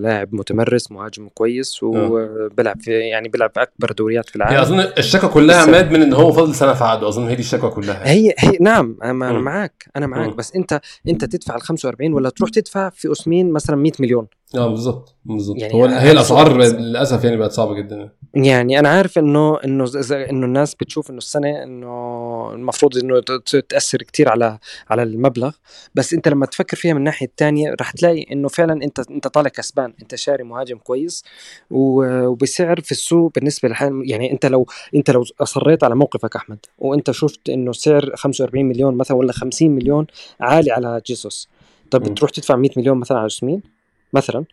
[0.00, 4.60] لاعب متمرس مهاجم كويس وبلعب في يعني بيلعب أكبر دوريات في العالم.
[4.60, 7.08] أظن الشكوى كلها عماد من إن هو فاضل سنة في عقده.
[7.08, 8.08] أظن هي دي الشكوى كلها.
[8.10, 9.32] هي هي نعم أنا.
[9.32, 10.36] معك أنا مم.
[10.36, 14.68] بس انت أنت تدفع ال 45 ولا تروح تدفع في أوسمين مثلا 100 مليون؟ آه
[14.68, 15.58] بالظبط بالظبط.
[15.58, 18.10] يعني هو هي الأسعار للأسف يعني بقت صعبة جدا.
[18.34, 23.20] يعني أنا عارف إنه إنه إنه الناس بتشوف إنه السنة إنه المفروض إنه
[23.68, 24.58] تأثر كتير على
[24.90, 25.52] على المبلغ.
[25.94, 29.48] بس أنت لما تفكر فيها من الناحية الثانية رح تلاقي إنه فعلا أنت أنت طالع
[29.48, 29.94] كسبان.
[30.02, 31.24] أنت شاري مهاجم كويس
[31.70, 37.10] وبسعر في السوق بالنسبة لحال يعني أنت لو أنت لو أصريت على موقفك أحمد وأنت
[37.10, 40.06] شفت إنه سعر 45 مليون مثلا ولا 50 مليون
[40.40, 41.48] عالي على جيسوس.
[41.90, 42.14] طب مم.
[42.14, 43.77] تروح تدفع 100 مليون مثلا على ياسمين؟
[44.12, 44.44] مثلا.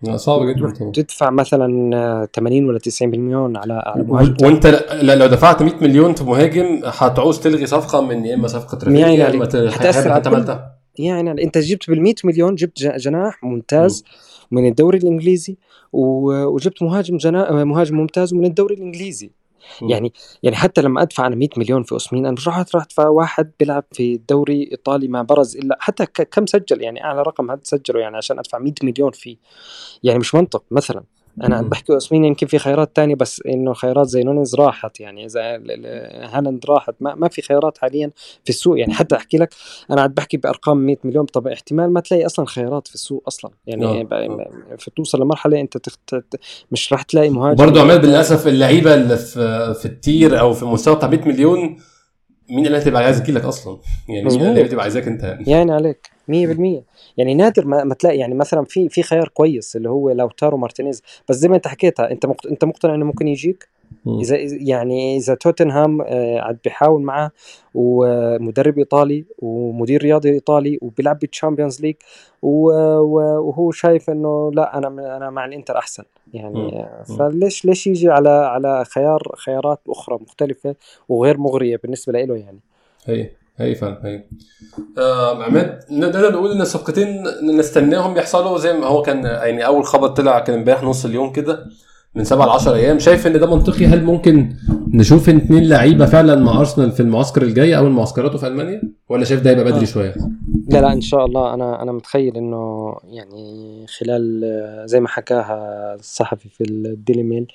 [0.46, 0.91] جدا طبعا.
[0.91, 4.36] تدفع مثلا آه، 80 ولا 90 مليون على على مهاجم.
[4.46, 9.15] وانت لو دفعت 100 مليون في مهاجم هتعوز تلغي صفقة من يا إما صفقة يعني
[9.15, 10.36] يا إما حاجة على أنت كل-
[11.00, 14.04] يعني أنت جبت بال 100 مليون جبت جناح ممتاز
[14.52, 15.58] من الدوري الإنجليزي
[15.94, 19.32] وجبت مهاجم جناح مهاجم ممتاز من الدوري الإنجليزي.
[19.82, 20.13] يعني
[20.44, 23.84] يعني حتى لما أدفع أنا 100 مليون في أوسمين أنا مش راح أدفع واحد بيلعب
[23.91, 28.18] في الدوري الإيطالي ما برز إلا حتى كم سجل؟ يعني أعلى رقم هذا سجله يعني
[28.18, 29.38] عشان أدفع 100 مليون فيه.
[30.04, 31.04] يعني مش منطق مثلا.
[31.43, 31.69] أنا مم.
[31.69, 36.65] بحكي اوسمين يمكن في خيارات تانية بس إنه خيارات زي نونيز راحت يعني ال- هالاند
[36.69, 38.12] راحت ما, ما في خيارات حاليا
[38.43, 39.54] في السوق يعني حتى أحكي لك
[39.91, 43.52] أنا عاد بحكي بأرقام 100 مليون طب احتمال ما تلاقي أصلا خيارات في السوق أصلا
[43.67, 44.76] يعني آه، آه.
[44.80, 46.15] فتوصل لمرحلة أنت تخت...
[46.71, 50.63] مش راح تلاقي مهاجم برضه عماد بالأسف اللعيبة اللي في في ال tier أو في
[50.63, 51.78] المستوى بتاع 100 مليون
[52.50, 53.78] مين اللي هتبقى عايز تجيلك أصلا؟
[54.10, 54.41] يعني مين.
[54.41, 56.84] اللي هتبقى عايزاك أنت؟ يعني عليك 100%
[57.18, 61.04] يعني نادر ما, ما تلاقي يعني مثلا في في خيار كويس اللي هو لوتارو مارتينيز
[61.30, 62.46] بس زي ما انت حكيتها انت مقت...
[62.46, 63.76] انت مقتنع إنه ممكن يجيك.
[64.08, 67.32] إذا يعني إذا توتنهام آه، عاد بيحاول معاه
[67.76, 71.95] ومدرب إيطالي ومدير رياضي إيطالي وبيلعب بال Champions League
[72.42, 76.80] وهو شايف إنه لا أنا أنا مع الإنتر أحسن يعني.
[76.80, 77.04] آه،.
[77.04, 80.76] فليش ليش يجي على على خيار خيارات أخرى مختلفة
[81.10, 82.60] وغير مغرية بالنسبة له يعني
[83.06, 84.24] هي هي فعلا هي.
[84.98, 90.08] آه عماد نقدر نقول إن الصفقتين نستناهم يحصلوا زي ما هو كان يعني أول خبر
[90.08, 91.65] طلع كان امبارح نص اليوم كده.
[92.15, 94.56] من 7 ل 10 أيام شايف إن ده منطقي هل ممكن
[94.93, 99.41] نشوف اثنين لعيبة فعلا مع أرسنال في المعسكر الجاي أو المعسكراته في ألمانيا ولا شايف
[99.41, 99.86] ده يبقى بدري آه.
[99.86, 100.15] شوية؟
[100.69, 105.95] لا لا إن شاء الله أنا أنا متخيل إنه يعني خلال آه، زي ما حكاها
[105.95, 107.47] الصحفي في الديلي ميل.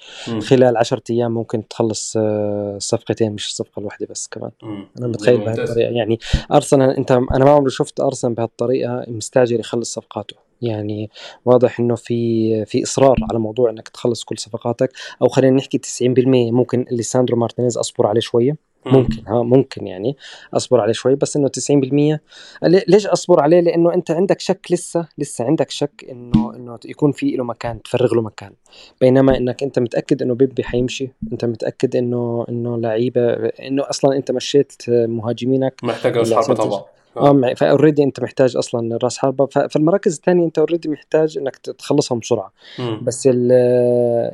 [0.42, 4.86] خلال 10 أيام ممكن تخلص آه، صفقتين مش الصفقة الواحدة بس كمان مم.
[4.98, 5.38] أنا متخيل.
[5.38, 6.18] بهالطريقة يعني
[6.52, 11.10] أرسنال أنت أنا ما عمري شفت أرسنال بهالطريقة مستعجل يخلص صفقاته يعني
[11.44, 14.92] واضح إنه في في إصرار على موضوع إنك تخلص كل صفقاتك.
[15.22, 18.56] أو خلينا نحكي 90% ممكن ليساندرو مارتينيز أصبر عليه شوية.
[18.86, 18.92] مم.
[18.96, 20.16] ممكن ها ممكن يعني
[20.54, 22.20] أصبر عليه شوي بس إنه 90%
[22.62, 27.12] لي- ليش أصبر عليه؟ لأنه أنت عندك شك لسه لسه عندك شك إنه إنه يكون
[27.12, 28.52] في له مكان تفرغ له مكان.
[29.00, 34.30] بينما إنك أنت متأكد إنه بيبي حيمشي أنت متأكد إنه إنه لعيبة إنه أصلا أنت
[34.30, 35.74] مشيت مهاجمينك.
[35.82, 36.82] محتاج عشان طبعا.
[37.16, 37.54] آه.
[37.56, 39.46] ف already أنت محتاج أصلا راس حربة.
[39.46, 42.52] فالمراكز الثانية أنت already محتاج إنك تخلصهم بسرعة.
[42.78, 43.00] مم.
[43.02, 43.26] بس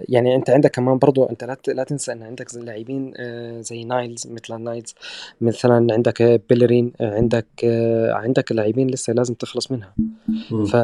[0.08, 4.26] يعني أنت عندك كمان برضو أنت لا لا تنسى إن عندك لاعبين آه، زي نايلز
[4.26, 4.94] مثل نايلز.
[5.40, 9.94] مثلا عندك بيلرين عندك آه، عندك لاعبين لسه لازم تخلص منها.
[10.66, 10.76] ف...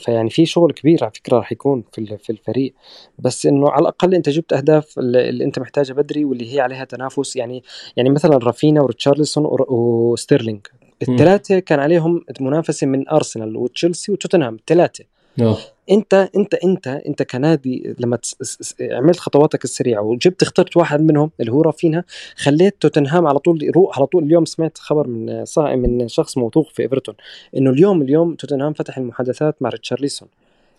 [0.00, 2.74] فيعني في شغل كبير على فكرة راح يكون في في الفريق.
[3.18, 7.36] بس إنه على الأقل أنت جبت أهداف اللي أنت محتاجها بدري واللي هي عليها تنافس.
[7.36, 7.62] يعني
[7.96, 10.66] يعني مثلا رافينيا وريتشارلسون وستيرلينج.
[11.02, 15.04] الثلاثه كان عليهم منافسه من ارسنال وتشيلسي وتوتنهام الثلاثه
[15.40, 15.58] آه.
[15.90, 18.18] انت انت انت أنت كنادي لما
[18.80, 22.04] عملت خطواتك السريعة وجبت اخترت واحد منهم اللي هو رافينيا
[22.36, 26.82] خليت توتنهام على طول يروح على طول اليوم سمعت خبر من من شخص موثوق في
[26.82, 27.14] إيفرتون
[27.56, 30.28] إنه اليوم اليوم توتنهام فتح المحادثات مع ريتشارليسون.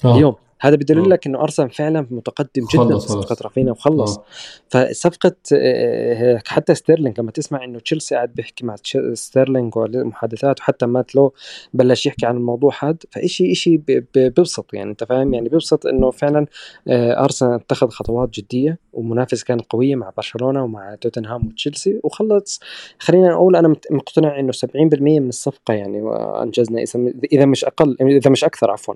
[0.05, 0.15] آه.
[0.15, 1.07] اليوم هذا بدل آه.
[1.07, 4.23] لك إنه ارسنال فعلا متقدم جدا في صفقة رافينيا وخلص آه.
[4.69, 8.75] فصفقة آه، حتى ستيرلينج لما تسمع إنه تشيلسي قاعد بيحكي مع
[9.13, 11.33] ستيرلينج والمحادثات وحتى مات لو
[11.73, 13.81] بلش يحكي عن الموضوع هذا فشيء شيء
[14.13, 16.45] بيبسط يعني أنت فاهم يعني بيبسط إنه فعلا
[16.89, 22.60] أرسنال اتخذ خطوات جدية ومنافسه كانت قويه مع برشلونة ومع توتنهام وتشيلسي وخلص
[22.99, 24.67] خلينا نقول أنا مقتنع إنه 70%
[25.01, 26.01] من الصفقة يعني
[26.43, 26.83] انجزنا
[27.31, 28.93] إذا مش أقل إذا مش أكثر عفوا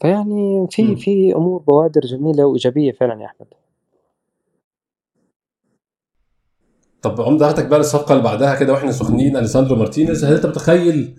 [0.00, 0.96] فيعني في إمم.
[0.96, 3.46] في أمور بوادر جميلة وإيجابية فعلًا يا أحمد.
[7.02, 11.14] طب عمده هاتك بقى للصفقة اللي بعدها كده وإحنا سخنين ليساندرو مارتينيز، هل أنت متخيل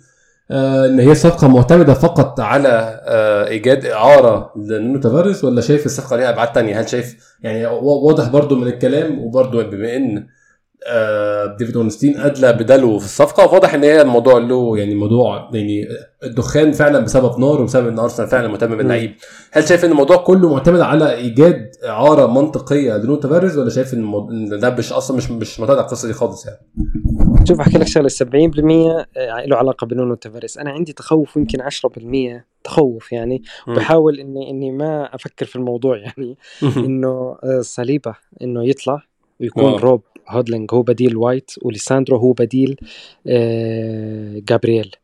[0.52, 6.16] آه إن هي صفقة معتمدة فقط على آه إيجاد إعارة لنونو تافاريس ولا شايف الصفقة
[6.16, 10.28] ليها أبعاد تانية؟ هل شايف يعني واضح برضو من الكلام وبرضو بما إن آه،
[11.58, 15.88] ديفيد أورنستين ادلى بدلو في الصفقة وواضح إن هي الموضوع له يعني موضوع يعني
[16.24, 19.16] الدخان فعلا بسبب نار وبسبب إن أرسنال فعلا مهتم باللعيب.
[19.52, 24.60] هل شايف إن الموضوع كله معتمد على إيجاد إعارة منطقية لنونو تافاريس ولا شايف إن
[24.60, 26.60] ده مش أصلا مش مش معتمد على القصة دي خالص يعني؟
[27.48, 28.10] شوف أحكي لك شغلة.
[28.10, 28.16] 70%
[29.18, 30.58] آه، له علاقة بنونو تافاريز.
[30.58, 33.44] أنا عندي تخوف يمكن 10% تخوف يعني.
[33.68, 36.38] بحاول اني إني ما أفكر في الموضوع يعني.
[36.78, 39.04] إنه آه، صليبة إنه يطلع
[39.42, 42.76] ويكون روب هولدينج هو بديل وايت وليساندرو هو بديل
[43.28, 44.96] آه جابرييل.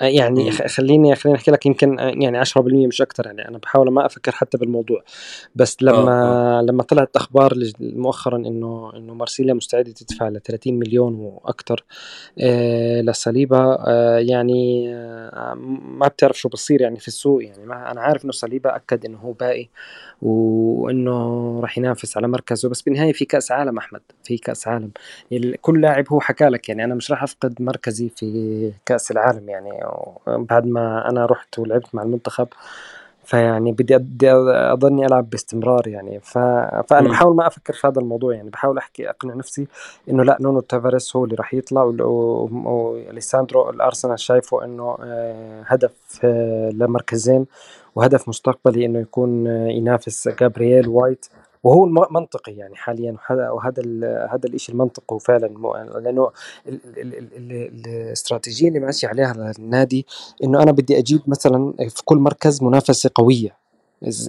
[0.00, 4.06] يعني خليني خليني أحكي لك يمكن آه، يعني 10% مش أكثر يعني أنا بحاول ما
[4.06, 5.02] أفكر حتى بالموضوع.
[5.54, 6.58] بس لما آه.
[6.58, 6.62] آه.
[6.62, 11.84] لما طلعت أخبار مؤخرا إنه إنه مارسيليا مستعدة تدفع ل 30 مليون وأكثر
[12.40, 15.54] آه لصليبا آه يعني آه
[15.98, 17.44] ما بتعرف شو بصير يعني في السوق.
[17.44, 19.68] يعني ما أنا عارف إنه صليبا أكد إنه هو باقي
[20.22, 22.68] وإنه راح ينافس على مركزه.
[22.68, 24.90] بس بالنهاية في كأس عالم أحمد في كأس عالم.
[25.60, 29.48] كل لاعب هو حكى لك يعني أنا مش راح أفقد مركزي في كأس العالم.
[29.48, 29.87] يعني
[30.26, 32.48] بعد ما أنا رحت ولعبت مع المنتخب
[33.28, 36.20] فيعني بدي بدي أضلني ألعب باستمرار يعني.
[36.20, 36.38] ف...
[36.88, 38.50] فأنا بحاول ما أفكر في هذا الموضوع يعني.
[38.50, 39.66] بحاول أحكي أقنع نفسي
[40.08, 46.70] إنه لا نونو تافاريس هو اللي راح يطلع وليساندرو الأرسنال شايفه إنه آه، هدف آه،
[46.70, 47.46] لمركزين
[47.94, 51.26] وهدف مستقبلي إنه يكون آه، ينافس جابرييل وايت.
[51.62, 53.82] وهو منطقي يعني حاليا وهذا
[54.32, 55.46] هذا الشيء المنطقي فعلا
[56.04, 56.30] لأنه
[56.66, 60.06] الاستراتيجية اللي ماشي عليها النادي
[60.44, 63.68] إنه أنا بدي أجيب مثلا في كل مركز منافسة قوية.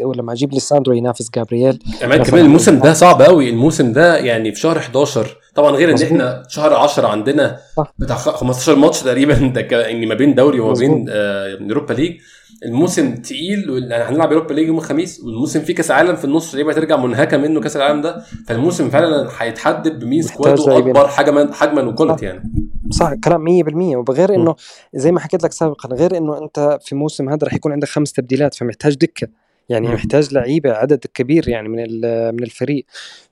[0.01, 1.79] ولما أجيب ليساندرو ينافس جابرييل.
[2.01, 6.01] كمان كمان الموسم ده صعب قوي الموسم ده يعني في شهر 11 طبعا غير إن
[6.01, 7.59] إحنا شهر 10 عندنا
[7.99, 9.33] بتاع 15 ماتش تقريبا
[9.71, 12.19] يعني ما بين دوري وما بين أوروبا League.
[12.65, 16.97] الموسم تقيل هنلعب أوروبا League يوم الخميس والموسم فيه كأس عالم في النص يبقى ترجع
[16.97, 18.23] منهكة منه كأس العالم ده.
[18.47, 22.43] فالموسم فعلا هيتحدد بمين سكواده أكبر حجما حجما و quality يعني.
[22.91, 23.45] صح كلام
[23.93, 24.55] 100% وبغير إنه
[24.93, 28.13] زي ما حكيت لك سابقا غير إنه أنت في موسم هذا رح يكون عندك خمس
[28.13, 29.27] تبديلات فمحتاج دكة.
[29.69, 32.01] يعني محتاج لعيبة عدد كبير يعني من
[32.35, 32.85] من الفريق.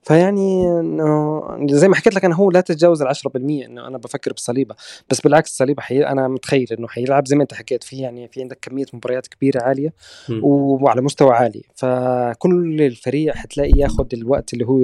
[0.04, 4.34] فيعني إنه زي ما حكيت لك أنا هو لا تتجاوز ال 10% إنه أنا بفكر
[4.34, 4.76] بصليبة.
[5.10, 6.04] بس بالعكس صليبة حي...
[6.04, 9.62] أنا متخيل إنه حيلعب زي ما أنت حكيت في يعني في عندك كمية مباريات كبيرة
[9.62, 9.94] عالية
[10.42, 11.62] وعلى مستوى عالي.
[11.76, 14.84] فكل الفريق حتلاقي ياخذ الوقت اللي هو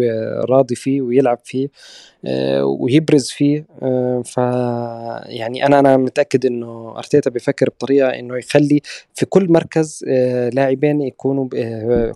[0.49, 1.69] راضي فيه ويلعب فيه
[2.25, 4.37] آه، ويبرز فيه آه، ف
[5.27, 8.81] يعني أنا أنا متأكد إنه أرتيتا بيفكر بطريقة إنه يخلي
[9.13, 11.42] في كل مركز آه، لاعبين يكونوا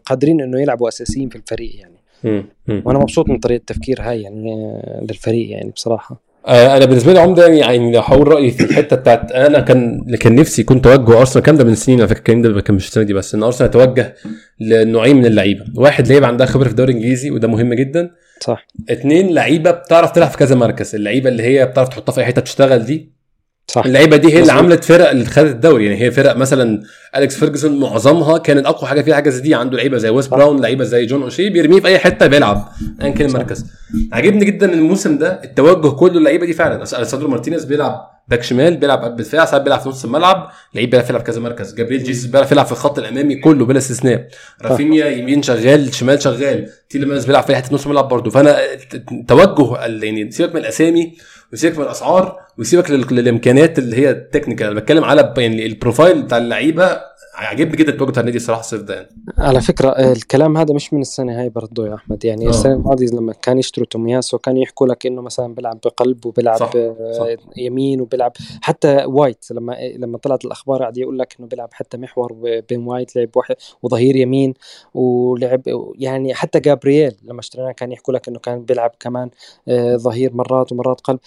[0.05, 2.45] قادرين إنه يلعبوا أساسيين في الفريق يعني.
[2.85, 6.27] وأنا مبسوط من طريقة التفكير هاي يعني للفريق يعني بصراحة.
[6.47, 10.63] أنا بالنسبة لي عمدة يعني لو هقول رأيي في الحتة بتاعت أنا كان كان نفسي
[10.63, 13.13] كنت توجه أرسنال كان ده من سنين على فكره الكلام ده كان مش السنة دي
[13.13, 14.15] بس إن أرسنال يتوجه
[14.59, 15.65] لنوعين من اللعيبة.
[15.75, 18.11] واحد لعيبه عندها خبرة في الدوري الإنجليزي وده مهم جدا.
[18.39, 18.67] صح.
[18.89, 20.95] اثنين لعيبة بتعرف تلعب في كذا مركز.
[20.95, 23.16] اللعيبة اللي هي بتعرف تحطها في أي حتة تشتغل دي
[23.71, 23.85] صح.
[23.85, 25.85] اللعيبة دي هي اللي عملت فرق اللي خدت الدوري.
[25.85, 26.83] يعني هي فرق مثلا
[27.15, 29.55] أليكس فيرجسون معظمها كانت أقوى حاجة فيها حاجة زي دي.
[29.55, 32.69] عنده لعيبة زي ويست براون لعيبة زي جون أوشي بيرميه في أي حتة بيلعب
[33.01, 33.65] ايا كان المركز.
[34.13, 36.75] عجبني جدا الموسم ده التوجه كله اللعيبه دي فعلا.
[36.75, 40.51] ليساندرو مارتينيز بيلعب back شمال بيلعب قلب دفاع ساعات بيلعب في نص الملعب.
[40.75, 41.73] لعيب بيلعب يلعب كذا مركز.
[41.73, 44.27] جابريل جيسوس بيلعب يلعب في الخط الأمامي كله بلا استثناء.
[44.61, 46.69] رافينيا يمين شغال شمال شغال.
[46.89, 48.31] تيليمانز بيلعب في حتة نص الملعب برضه.
[48.31, 48.57] فأنا
[49.27, 51.17] توجه يعني سيبك من الأسامي
[51.53, 56.21] وسيبك من الأسعار وسيبك للإمكانيات اللي هي ال technical أنا بتكلم على يعني ال profile
[56.21, 56.99] بتاع اللعيبة
[57.37, 59.07] عجبني جدا التواجد بتاع النادي الصراحه الصيف ده يعني.
[59.37, 62.49] على فكرة الكلام هذا مش من السنة هاي برضه يا أحمد يعني أوه.
[62.49, 66.71] السنة الماضية لما كان يشتروا تومياسو كانوا يحكوا لك إنه مثلا بيلعب بقلب وبيلعب صح.
[67.17, 67.25] صح.
[67.57, 72.33] يمين وبيلعب حتى وايت لما لما طلعت الأخبار قاعد يقول لك إنه بيلعب حتى محور
[72.69, 74.53] بين وايت لعب واحد وظهير يمين
[74.93, 75.61] ولعب
[75.95, 79.29] يعني حتى جابرييل لما اشتريناه كان يحكوا لك إنه كان بيلعب كمان
[79.67, 81.19] آه، ظهير مرات ومرات قلب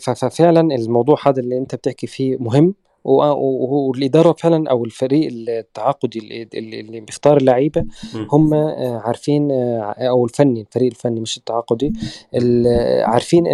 [0.00, 7.36] ففعلا الموضوع هذا اللي أنت بتحكي فيه مهم والإدارة فعلا أو الفريق التعاقدي اللي بيختار
[7.36, 7.84] اللعيبة
[8.32, 11.92] هم آه، عارفين آه، أو الفني الفريق الفني مش التعاقدي
[13.02, 13.44] عارفين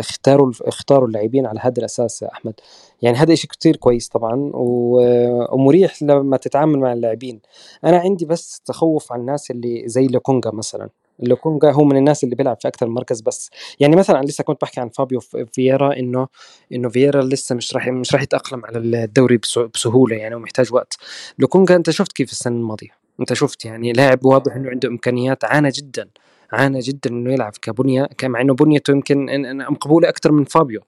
[0.00, 2.54] اختاروا اختاروا اللاعبين على هذا الأساس يا أحمد.
[3.02, 7.40] يعني هذا شيء كتير كويس طبعا ومريح لما تتعامل مع اللاعبين.
[7.84, 10.88] أنا عندي بس تخوف على الناس اللي زي لوكونجا مثلا.
[11.20, 13.50] لوكونجا هو من الناس اللي بيلعب في أكثر مركز بس.
[13.80, 15.20] يعني مثلا لسه كنت بحكي عن فابيو
[15.52, 16.28] فييرا انه
[16.72, 19.40] إنه فييرا لسه مش راح مش راح يتأقلم على الدوري
[19.74, 20.96] بسهولة يعني ومحتاج وقت.
[21.38, 25.68] لوكونجا أنت شفت كيف السنة الماضية؟ أنت شفت يعني لاعب واضح إنه عنده إمكانيات عانى
[25.68, 26.08] جدا.
[26.52, 29.26] عانى جدا إنه يلعب كبنية كان مع إنه بنيته يمكن
[29.58, 30.80] مقبوله أكثر من فابيو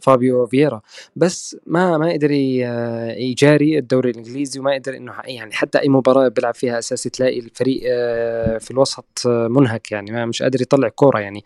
[0.00, 0.80] فابيو فييرا.
[1.16, 6.54] بس ما ما قدر يجاري الدوري الإنجليزي وما قدر إنه يعني حتى أي مباراة بيلعب
[6.54, 11.44] فيها أساسي تلاقي الفريق آه، في الوسط منهك يعني ما مش قادر يطلع كورة يعني.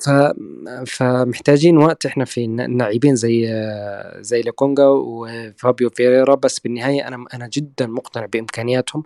[0.00, 0.10] ف
[0.86, 3.46] فمحتاجين وقت إحنا في اللاعبين زي
[4.20, 6.34] زي لكونجا وفابيو فييرا.
[6.34, 9.02] بس بالنهاية أنا أنا جدا مقتنع بإمكانياتهم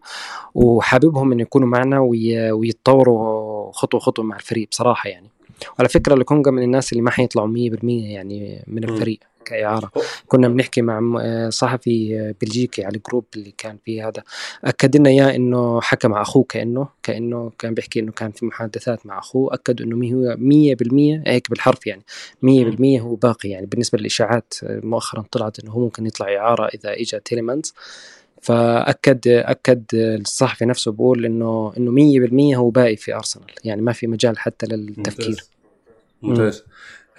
[0.54, 2.00] وحاببهم انه يكونوا معنا
[2.52, 5.30] ويتطوروا خطوة خطوة مع الفريق بصراحة يعني.
[5.78, 7.52] وعلى فكرة لكونجا من الناس اللي ما حيطلعوا 100%
[7.84, 9.90] يعني من الفريق كإعارة.
[10.26, 11.00] كنا بنحكي مع
[11.48, 14.22] صحفي بلجيكي على الجروب اللي كان فيه هذا.
[14.64, 19.06] أكد لنا إياه إنه حكى مع أخوه كأنه كأنه كان بيحكي إنه كان في محادثات
[19.06, 19.54] مع أخوه.
[19.54, 22.02] أكد إنه هو 100% هيك بالحرف يعني
[22.42, 23.66] 100% هو باقي يعني.
[23.66, 27.74] بالنسبة للإشاعات مؤخرا طلعت إنه هو ممكن يطلع إعارة إذا إجا تيليمانز.
[28.42, 34.06] فأكد أكد الصحفي نفسه بقول إنه إنه 100% هو باقي في أرسنال يعني ما في
[34.06, 35.44] مجال حتى للتفكير.
[36.22, 36.64] ممتاز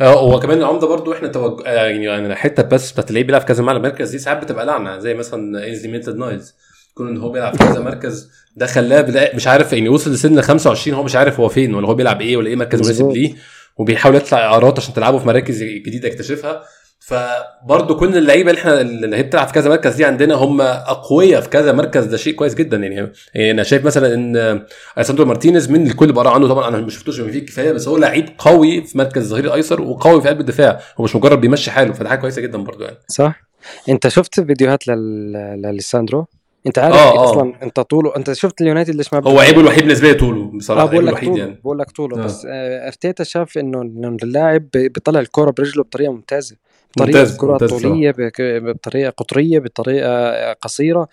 [0.01, 1.61] آه، هو كمان العمده برضو إحنا توج...
[1.65, 5.13] آه، يعني الحته بس بتاعت اللي بيلعب في كذا مركز دي ساعات بتبقى لعنة زي
[5.13, 6.55] مثلا اينسلي ميتلاند نايلز
[6.93, 10.97] كون إن هو بيلعب في كذا مركز ده خلاه مش عارف يعني وصل لسن 25
[10.97, 13.35] هو مش عارف هو فين ولا هو بيلعب إيه ولا إيه مركز مناسب ليه
[13.77, 16.63] وبيحاول يطلع اعارات عشان تلعبه في مراكز جديدة يكتشفها.
[16.99, 21.41] فبرضه كل اللعيبة اللي إحنا اللي هي بتلعب في كذا مركز دي عندنا هم أقوياء
[21.41, 22.77] في كذا مركز ده شيء كويس جدا.
[22.77, 22.95] يعني,
[23.33, 24.63] يعني أنا شايف مثلا إن
[24.97, 28.29] ليساندرو مارتينيز من الكل بقرا عنه طبعا أنا ما شفتوش فيه كفاية بس هو لعيب
[28.37, 30.79] قوي في مركز الظهير الأيسر وقوي في قلب الدفاع.
[30.97, 32.97] هو مش مجرد بيمشي حاله فده حاجة كويسة جدا برضه يعني.
[33.07, 33.41] صح.
[33.89, 36.25] أنت شفت فيديوهات لليساندرو
[36.67, 37.31] أنت عارف آه, آه.
[37.31, 40.83] أصلا؟ أنت طوله أنت شفت اليونايتد ليش ما هو عيبه الوحيد بالنسبة لي طوله بصراحة
[40.83, 41.59] آه بقول لك طوله يعني.
[41.63, 42.17] بقول لك طوله.
[42.17, 42.25] آه.
[42.25, 43.81] بس آه أرتيتا شاف إنه
[44.23, 46.55] اللاعب بيطلع الكوره برجله بطريقة ممتازة.
[46.97, 51.07] بطريقة كرة طولية بطريقة قطرية بطريقة قصيرة.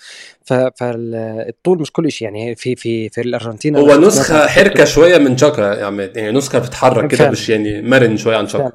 [0.45, 5.75] فالطول مش كل شيء يعني في في في الارجنتين هو نسخة حركة شوية من شاكا
[5.75, 8.73] يعني, يعني نسخة بتتحرك كده مش يعني مرن شوية عن شاكا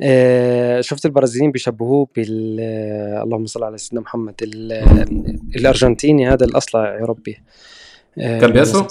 [0.00, 2.60] آه شفت البرازيليين بيشبهوه بال
[3.22, 4.34] اللهم صل على سيدنا محمد
[5.56, 7.42] الأرجنتيني هذا الأصلع يا ربي
[8.18, 8.86] آه كان بياسو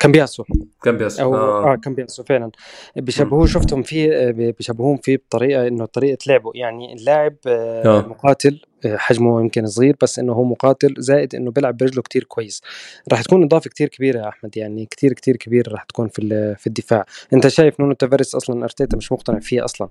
[0.00, 0.44] كان بياسو
[0.82, 1.72] كان بياسو أو آه.
[1.72, 2.50] آه كان بياسو فعلا
[2.96, 7.98] بيشبهوه شفتهم فيه بيشبهوهم فيه بطريقة إنه طريقه لعبه يعني اللاعب آه.
[7.98, 8.08] آه.
[8.08, 12.62] مقاتل حجمه يمكن صغير بس إنه هو مقاتل زائد إنه بيلعب برجله كتير كويس.
[13.12, 16.66] راح تكون إضافة كتير كبيرة يا أحمد يعني كتير كتير كبيرة راح تكون في في
[16.66, 17.04] الدفاع.
[17.32, 19.88] أنت شايف نونو تافاريس أصلا أرتيتا مش مقتنع فيه أصلا؟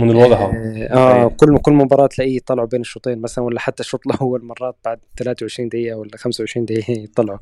[0.00, 4.00] من الواضح آه, آه كل كل مباراة تلاقيه يطلعوا بين الشوطين مثلا ولا حتى الشوط
[4.06, 7.38] الأول مرات بعد 23 دقيقة ولا 25 دقيقة يطلعوا.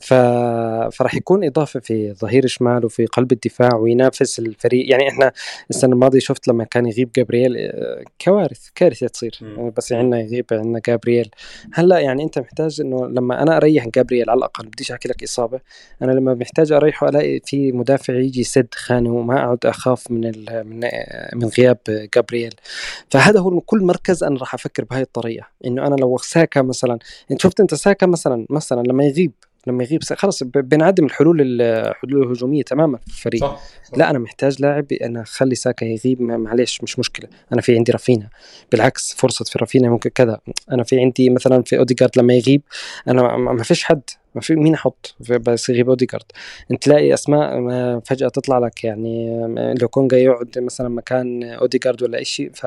[0.00, 0.14] ف...
[0.96, 4.90] فراح يكون إضافة في ظهير شمال وفي قلب الدفاع وينافس الفريق.
[4.90, 5.32] يعني إحنا
[5.70, 9.38] السنة الماضية شفت لما كان يغيب جابرييل آه، كوارث كارثة تصير.
[9.76, 11.30] بس عندنا يغيب عندنا جابرييل.
[11.72, 15.60] هلأ يعني أنت محتاج إنه لما أنا أريح جابرييل على الأقل بديش أحكي لك إصابة
[16.02, 20.32] أنا لما محتاج أريحه ألاقي في مدافع يجي يسد خانه وما أقعد أخاف من
[20.66, 20.80] من
[21.34, 21.78] من غياب
[22.14, 22.54] جابرييل.
[23.10, 25.46] فهذا هو كل مركز أنا راح أفكر بهاي الطريقة.
[25.64, 26.98] إنه أنا لو ساكا مثلا
[27.30, 29.32] إنت شفت أنت ساكا مثلا مثلا لما يغيب
[29.66, 33.40] لما يغيب خلص بنعدم الحلول الحلول الهجومية تماما في الفريق.
[33.40, 33.60] صح.
[33.84, 33.98] صح.
[33.98, 37.28] لا أنا محتاج لاعب أنا أخلي ساكا يغيب معليش مش مشكلة.
[37.52, 38.28] أنا في عندي رافينيا
[38.72, 40.40] بالعكس فرصة في رافينيا ممكن كذا.
[40.72, 42.62] أنا في عندي مثلا في اوديجارد لما يغيب
[43.08, 44.02] أنا ما فيش حد
[44.34, 46.24] ما في مين أحط؟ بس يغيب اوديجارد
[46.70, 47.60] أنت تلاقي أسماء
[48.00, 49.46] فجأة تطلع لك يعني
[49.80, 52.66] لوكونجا يقعد مثلا مكان اوديجارد ولا شيء ف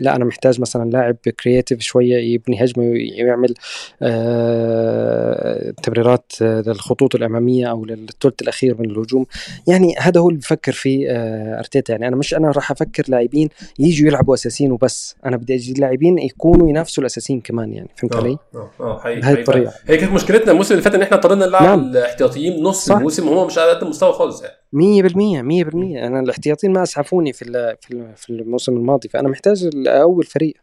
[0.00, 3.54] لا أنا محتاج مثلا لاعب كرييتيف شوية يبني هجمة ويعمل
[4.02, 9.26] آه تمريرات آه، للخطوط الأمامية أو للثلث الأخير من الهجوم.
[9.66, 11.92] يعني هذا هو اللي بفكر فيه آه أرتيتا.
[11.92, 15.14] يعني أنا مش أنا راح أفكر لاعبين يجوا يلعبوا أساسيين وبس.
[15.26, 17.88] أنا بدي أجي لاعبين يكونوا ينافسوا الأساسيين كمان يعني.
[17.96, 19.72] فهمت علي؟ آه آه الطريقة.
[19.86, 21.80] هي كانت مشكلتنا الموسم اللي فات إن إحنا اضطرينا نلعب نعم.
[21.80, 22.90] الاحتياطيين نص.
[22.90, 24.59] الموسم وهم مش على قد المستوى خالص يعني.
[24.72, 25.74] 100% 100%
[26.06, 27.76] أنا الاحتياطيين ما أسعفوني في
[28.16, 30.54] في الموسم الماضي فأنا محتاج أول فريق.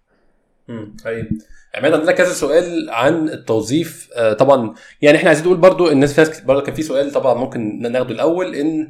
[0.69, 1.27] امم طيب.
[1.75, 4.09] عماد عندنا كذا سؤال عن التوظيف.
[4.15, 7.33] آه طبعا يعني إحنا عايزين نقول برضو الناس في ناس برضو كان في سؤال طبعا
[7.33, 8.89] ممكن ناخده الأول إن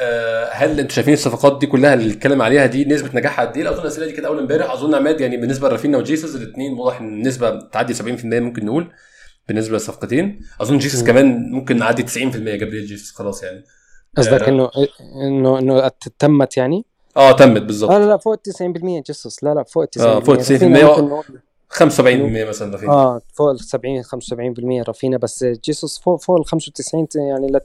[0.00, 3.70] آه هل أنتوا شايفين الصفقات دي كلها اللي اتكلم عليها دي نسبة نجاحها قد إيه؟
[3.70, 7.08] اظن الأسئلة دي كانت أول امبارح أظن عماد يعني بالنسبة لرافينا وجيسوس الاثنين واضح إن
[7.08, 8.90] النسبة تعدي 70% ممكن نقول
[9.48, 10.40] بالنسبة للصفقتين.
[10.60, 13.64] أظن جيسوس كمان ممكن نعدي 90% جابريل جيسوس خلاص يعني.
[14.16, 14.48] قصدك آه.
[14.48, 14.70] إنه
[15.22, 16.84] إنه إنه تمت يعني؟
[17.16, 20.40] آه تمت بالظبط لا لا فوق 90% جيسوس لا لا فوق 90% آه فوق 90%
[21.74, 21.80] 75%
[22.48, 27.46] مثلا رافينيا آه فوق ال 70 75% رافينيا بس جيسوس فوق فوق ال 95 يعني
[27.46, 27.60] ل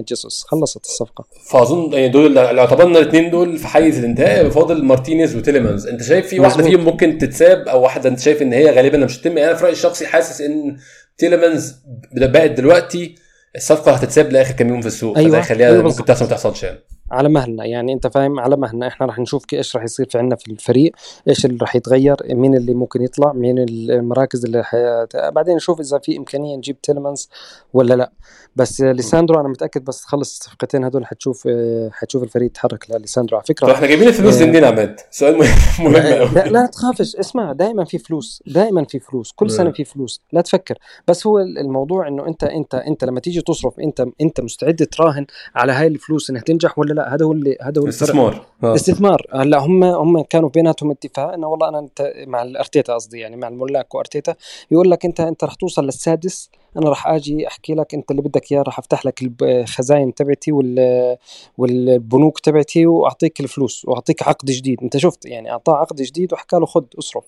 [0.00, 1.24] 99% جيسوس خلصت الصفقة.
[1.50, 5.86] فأظن يعني دول اللي اعتبرنا الاثنين دول في حيز الانتهاء فاضل مارتينيز وتيليمانز.
[5.86, 9.20] أنت شايف في واحدة فيهم ممكن تتساب أو واحدة أنت شايف إن هي غالبا مش
[9.20, 10.76] هتتم؟ يعني أنا في رأيي الشخصي حاسس إن
[11.18, 11.74] تيليمانز
[12.12, 13.14] بقت دلوقتي
[13.56, 15.30] الصفقة هتتساب لآخر كام يوم في السوق أيوة.
[15.30, 16.78] فده يخليها أيوة ممكن تحصل ما تحصلش يعني
[17.10, 18.86] على مهلنا يعني أنت فاهم؟ على مهلنا.
[18.86, 20.92] إحنا راح نشوف إيش راح يصير في عندنا في الفريق
[21.28, 25.06] إيش اللي راح يتغير مين اللي ممكن يطلع مين المراكز اللي حي...
[25.14, 27.28] بعدين نشوف إذا في إمكانية نجيب تيلمانز
[27.72, 28.12] ولا لا.
[28.56, 31.48] بس ليساندرو أنا متأكد بس تخلص الصفقتين هدول حتشوف
[31.92, 33.72] حتشوف الفريق يتحرك لليساندرو على فكرة.
[33.72, 35.38] إحنا جايبين الفلوس منين عماد؟ سؤال
[35.78, 35.92] مهم
[36.34, 37.16] لا, لا تخافش.
[37.16, 39.32] اسمع دائما في فلوس دائما في فلوس.
[39.32, 40.20] كل سنة في فلوس.
[40.32, 40.78] لا تفكر.
[41.08, 45.72] بس هو الموضوع إنه أنت أنت أنت لما تيجي تصرف أنت أنت مستعد تراهن على
[45.72, 48.46] هاي الفلوس إنها تنجح ولا لا؟ هذا هو اللي هذا هو استثمار.
[48.64, 48.74] آه.
[48.74, 49.26] استثمار.
[49.32, 53.48] هلا هم هم كانوا بيناتهم اتفاق إنه والله أنا أنت مع الأرتيتا قصدي يعني مع
[53.48, 54.34] الملاك وأرتيتا.
[54.70, 58.52] يقول لك انت أنت رح توصل للسادس أنا راح آجي أحكي لك أنت اللي بدك
[58.52, 60.52] إياه راح أفتح لك الخزاين تبعتي
[61.58, 64.82] والبنوك تبعتي وأعطيك الفلوس وأعطيك عقد جديد.
[64.82, 67.24] أنت شفت؟ يعني أعطاه عقد جديد وحكى له خذ أصرف.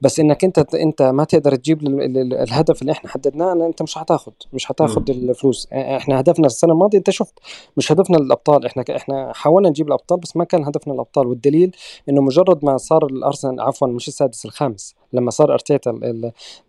[0.00, 1.86] بس إنك أنت أنت ما تقدر تجيب
[2.32, 5.68] الهدف اللي إحنا حددناه أنت مش حتاخذ مش حتاخذ الفلوس.
[5.72, 7.34] إحنا هدفنا السنة الماضية أنت شفت
[7.76, 8.66] مش هدفنا الأبطال.
[8.66, 11.26] إحنا إحنا حاولنا نجيب الأبطال بس ما كان هدفنا الأبطال.
[11.26, 11.76] والدليل
[12.08, 15.90] إنه مجرد ما صار الأرسنال عفوا مش السادس الخامس لما صار أرتيتا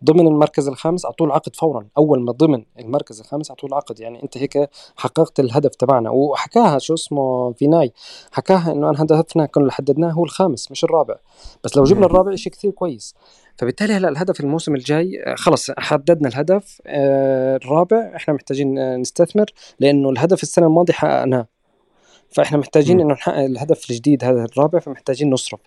[0.04, 1.86] ضمن المركز الخامس أعطوه العقد فورا.
[1.98, 4.00] أول ما ضمن المركز الخامس أعطوه العقد.
[4.00, 6.10] يعني أنت هيك حققت الهدف تبعنا.
[6.10, 7.92] وحكاها شو اسمه Vinai
[8.32, 11.14] حكاها إنه أنا هدفنا كنا اللي حددناه هو الخامس مش الرابع.
[11.64, 13.14] بس لو جبنا الرابع شيء كثير كويس.
[13.56, 18.12] فبالتالي هلأ الهدف الموسم الجاي خلص حددنا الهدف آه، الرابع.
[18.16, 19.46] إحنا محتاجين نستثمر
[19.80, 21.46] لأنه الهدف السنة الماضية حققناه.
[22.30, 25.60] فإحنا محتاجين إنه نحقق الهدف الجديد هذا الرابع فمحتاجين نصرف.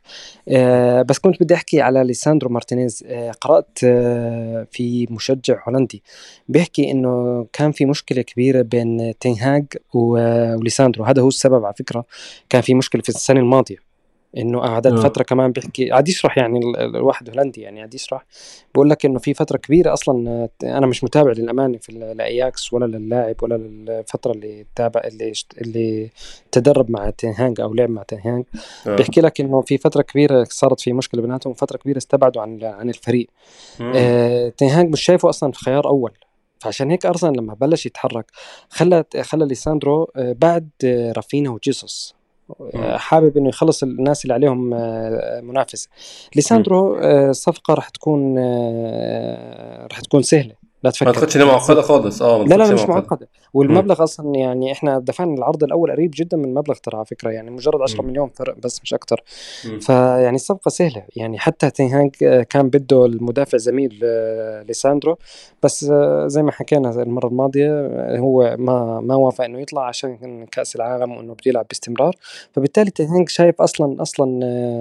[0.50, 3.04] آه بس كنت بدي أحكي على ليساندرو مارتينيز.
[3.08, 6.04] آه قرأت آه في مشجع هولندي
[6.47, 11.04] بيحكي إنه كان في مشكلة كبيرة بين تنهاج وليساندرو.
[11.04, 12.06] هذا هو السبب على فكرة.
[12.50, 13.90] كان في مشكلة في السنة الماضية.
[14.38, 15.02] إنه قعدت آه.
[15.02, 18.26] فترة كمان بيحكي قاعد يشرح يعني الواحد هولندي يعني قاعد يشرح.
[18.74, 23.36] بقول لك إنه في فترة كبيرة أصلا أنا مش متابع للأمانة في الاياكس ولا للاعب
[23.44, 26.10] ولا للفترة اللي تابع اللي اللي
[26.52, 28.46] تدرب مع تنهانج أو لعب مع تنهانج
[28.88, 28.96] آه.
[28.96, 32.89] بيحكي لك إنه في فترة كبيرة صارت في مشكلة بيناتهم وفتره كبيرة استبعدوا عن عن
[32.89, 33.28] الفريق.
[33.82, 36.12] آه تنهانج مش شايفه أصلا في خيار أول.
[36.60, 38.32] فعشان هيك ارسنال لما بلش يتحرك
[38.70, 40.70] خلى خلى ليساندرو آه، بعد
[41.17, 42.21] رافينا وجيسوس.
[42.98, 45.90] حابب إنه يخلص الناس اللي عليهم آه، منافسة.
[46.36, 50.61] ليساندرو الصفقه آه، راح تكون آه، راح تكون سهلة.
[50.84, 51.06] لا تفكر.
[51.06, 52.22] ما تاخدش معقدة خالص.
[52.22, 53.30] آه لا لا مش معقدة.
[53.54, 54.04] والمبلغ م.
[54.04, 57.82] أصلا يعني إحنا دفعنا العرض الأول قريب جدا من المبلغ ترى على فكرة يعني مجرد
[57.82, 58.06] 10 م.
[58.06, 59.24] مليون فرق بس مش أكثر
[59.82, 61.04] فيعني الصفقة سهلة.
[61.15, 62.15] يعني حتى تينهانج
[62.50, 64.00] كان بده المدافع زميل
[64.67, 65.17] ليساندرو.
[65.63, 65.86] بس
[66.26, 71.34] زي ما حكينا المرة الماضية هو ما ما وافق إنه يطلع عشان كأس العالم وإنه
[71.34, 72.15] بده يلعب باستمرار.
[72.54, 74.40] فبالتالي تينهانج شايف أصلا أصلا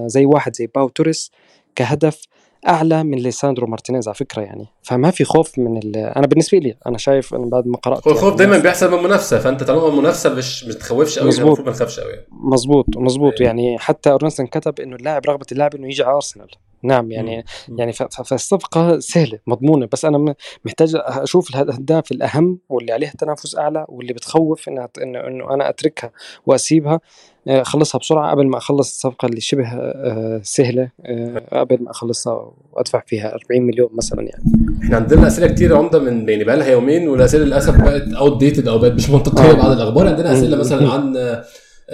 [0.09, 1.31] زي واحد زي باو توريس
[1.77, 2.23] كهدف
[2.69, 4.67] أعلى من ليساندرو مارتينيز على فكرة يعني.
[4.83, 8.37] فما في خوف من أنا بالنسبة لي أنا شايف أنا بعد ما قرأت الخوف يعني
[8.37, 12.13] دايما بيحصل من المنافسه فأنت طالما المنافسه مش ما تخوفش قوي المفروض ما تخافش قوي
[12.31, 13.79] مظبوط مظبوط يعني.
[13.79, 16.49] حتى اورنستن كتب إنه اللاعب رغبة اللاعب إنه يجي على أرسنال.
[16.83, 17.79] نعم يعني مم.
[17.79, 17.93] يعني
[18.25, 24.69] فالصفقة سهلة مضمونة بس أنا محتاج أشوف الأهداف الأهم واللي عليها تنافس أعلى واللي بتخوف
[24.69, 26.11] إنها إنه إنه أنا أتركها
[26.47, 27.01] وأسيبها
[27.49, 32.53] آه، أخلصها بسرعة قبل ما أخلص الصفقة اللي شبه آه، سهلة آه، قبل ما أخلصها
[32.73, 34.45] وأدفع فيها 40 مليون مثلا يعني.
[34.85, 38.69] إحنا عندنا أسئلة كتير عمدة من يعني بقى لها يومين والأسئلة للأسف بقت أوت ديتد
[38.69, 40.09] أو بقت مش منطقية بعد الأخبار.
[40.09, 41.45] عندنا أسئلة مثلا عن آه،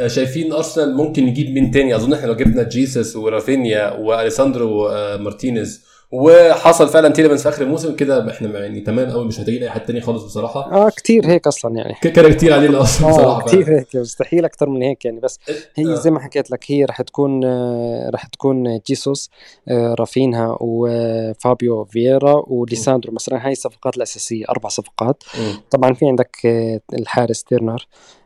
[0.06, 5.86] شايفين أرسنال ممكن يجيب مين تاني أظن إحنا لو جبنا جيسس ورافينيا وليساندرو آه، مارتينيز
[6.12, 9.80] وحصل فعلا تيلمنز في آخر الموسم كده إحنا يعني تمام قوي مش محتاجين اي حد
[9.80, 13.46] تاني خالص بصراحة آه كتير هيك أصلا يعني كده كتير علينا أصلا آه بصراحة.
[13.46, 15.38] كتير هيك مستحيل أكثر من هيك يعني بس
[15.74, 15.94] هي آه.
[15.94, 19.30] زي ما حكيت لك هي رح تكون آه، رح تكون جيسوس
[19.68, 25.22] آه، رافينها وفابيو فييرا وليساندرو مثلا هاي الصفقات الأساسية أربع صفقات.
[25.70, 27.86] طبعا في عندك آه، الحارس تيرنر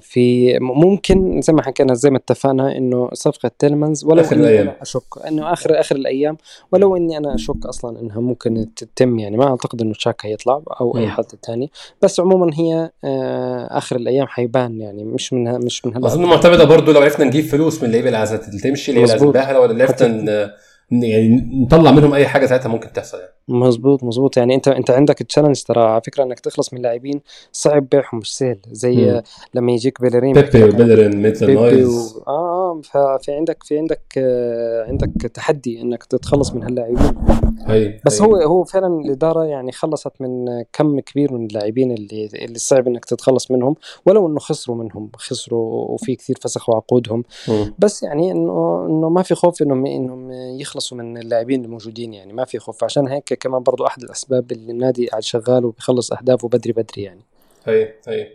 [0.00, 4.62] في ممكن زي ما حكينا زي ما اتفقنا إنه صفقة تيلمنز ولو آخر إني.
[4.62, 6.36] أنا أشك إنه آخر آخر الأيام
[6.72, 10.98] ولو إني أنا أشك أصلا إنها ممكن تتم يعني ما أعتقد إنه تشاكا يطلع أو
[10.98, 11.08] أي.
[11.08, 11.70] حد تاني
[12.02, 16.64] بس عموما هي آه، آخر الأيام حيبان يعني مش من مش من هلا اظن معتمدة
[16.64, 20.52] برضو لو عرفنا نجيب فلوس من اللعيبه اللي عايزه تمشي اللي عايزه ولا عرفنا
[20.92, 23.32] يعني نطلع منهم أي حاجة ساعتها ممكن تحصل يعني.
[23.48, 27.20] مزبوط مزبوط يعني أنت أنت عندك challenge ترى على فكرة إنك تخلص من لاعبين
[27.52, 28.58] صعب بيعهم مش سهل.
[28.72, 29.22] زي مم.
[29.54, 32.22] لما يجيك بيلرين بيبي وبيلرين بيبي Niles و...
[32.28, 37.41] آه آه ففي عندك في عندك آه عندك تحدي إنك تتخلص من هاللاعبين.
[37.66, 38.22] هي بس.
[38.22, 43.04] هو هو فعلا الإدارة يعني خلصت من كم كبير من اللاعبين اللي اللي صعب إنك
[43.04, 43.76] تتخلص منهم
[44.06, 47.74] ولو إنه خسروا منهم خسروا وفي كثير فسخوا عقودهم مم.
[47.78, 52.44] بس يعني إنه إنه ما في خوف إنهم إنهم يخلصوا من اللاعبين الموجودين يعني ما
[52.44, 52.84] في خوف.
[52.84, 57.22] عشان هيك كمان برضو أحد الأسباب اللي النادي قاعد شغال وبيخلص أهدافه بدري بدري يعني.
[57.64, 58.28] هي هي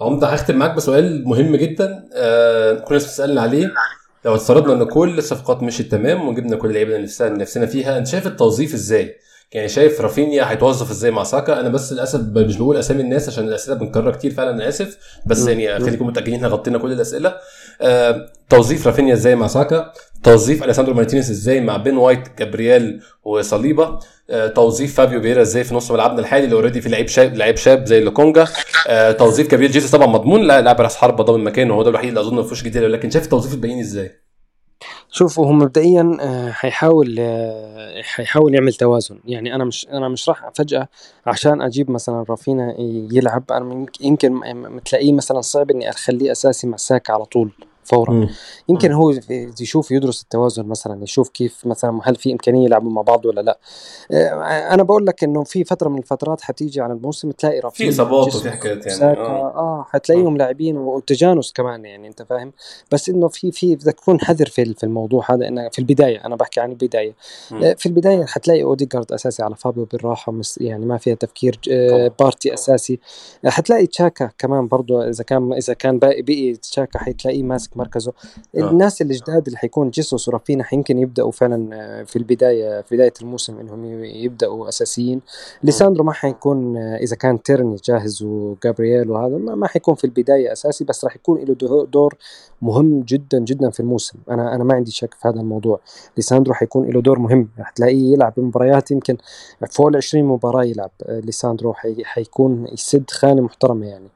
[0.00, 3.72] عمد هختم معاك بسؤال مهم جدا آه كل الناس بتسألنا عليه.
[4.24, 8.26] لو افترضنا إن كل الصفقات مشيت تمام وجبنا كل اللعيبة اللي نفسنا فيها أنت شايف
[8.26, 9.16] التوظيف إزاي؟
[9.52, 13.48] يعني شايف رافينيا هيتوظف إزاي مع ساكا؟ أنا بس للأسف مش بقول أسامي الناس عشان
[13.48, 14.98] الأسئلة بنكررها كتير فعلا أنا آسف.
[15.26, 15.46] بس.
[15.46, 15.84] يعني.
[15.84, 17.34] خليكم متأكدين إحنا غطينا كل الأسئلة.
[17.80, 19.92] آه توظيف رافينيا إزاي مع ساكا؟
[20.22, 23.98] توظيف ليساندرو مارتينيز إزاي مع بن وايت جابرييل وصليبا
[24.30, 27.56] آه توظيف فابيو فييرا إزاي في نص ملعبنا الحالي اللي already في لعيب شاب لعيب
[27.56, 28.46] شاب زي لوكونجا؟
[28.88, 30.42] آه توظيف جابرييل جيسوس طبعا مضمون.
[30.42, 33.10] لا لاعب راس حربة ضامن مكانه هو ده الوحيد اللي أظن ما فيهوش كتير لكن
[33.10, 34.27] شايف توظيف الباقيين إزاي؟
[35.18, 39.18] شوف هو مبدئيا آه، حيحاول آه، حيحاول يعمل توازن.
[39.24, 40.88] يعني أنا مش أنا مش راح فجأة
[41.26, 42.74] عشان أجيب مثلا رافينا
[43.12, 43.44] يلعب.
[43.50, 44.40] أنا يمكن
[44.84, 47.50] تلاقيه مثلا صعب إني أخليه أساسي مع ساكا على طول.
[47.88, 48.28] فورا.
[48.68, 49.14] يمكن هو
[49.60, 53.58] يشوف يدرس التوازن مثلا يشوف كيف مثلا هل في إمكانية يلعبوا مع بعض ولا لا.
[54.12, 58.24] آه، أنا بقول لك إنه في فترة من الفترات حتيجي على الموسم تلاقي رافينا اصابات
[58.24, 59.54] جيسوس، وفي حكايات يعني، ساكا آه.
[59.56, 62.52] آه حتلاقيهم لاعبين وتجانس كمان يعني أنت فاهم؟
[62.92, 66.36] بس إنه في في بدك تكون حذر في في الموضوع هذا انه في البداية أنا
[66.36, 67.12] بحكي عن البداية.
[67.50, 67.62] مم.
[67.62, 72.12] آه، في البداية حتلاقي اوديجارد أساسي على فابيو بالراحة مس يعني ما فيها تفكير آه،.
[72.20, 72.98] بارتي أساسي.
[73.44, 78.12] آه، حتلاقي تشاكا كمان برضو إذا كان إذا كان باقي بقي تشاكا حتلاقيه ماسك مركزه.
[78.56, 78.70] آه.
[78.70, 83.58] الناس الجداد اللي حيكون جيسوس ورافينا يمكن يبدأوا فعلا آه، في البداية في بداية الموسم
[83.58, 85.20] إنهم يبدأوا أساسيين.
[85.62, 90.52] ليساندرو ما حيكون آه، إذا كان تيرني جاهز وجابرييل وهذا ما ما حيكون في البداية
[90.52, 92.14] أساسي بس راح يكون له دو- دور
[92.62, 94.18] مهم جدا جدا في الموسم.
[94.30, 95.80] أنا أنا ما عندي شك في هذا الموضوع.
[96.16, 97.48] ليساندرو حيكون له دور مهم.
[97.58, 99.16] رح تلاقيه يلعب بمباريات يمكن
[99.70, 100.90] فوق ال 20 مباراة يلعب.
[101.02, 104.08] آه، ليساندرو حي حيكون يسد خانة محترمة يعني.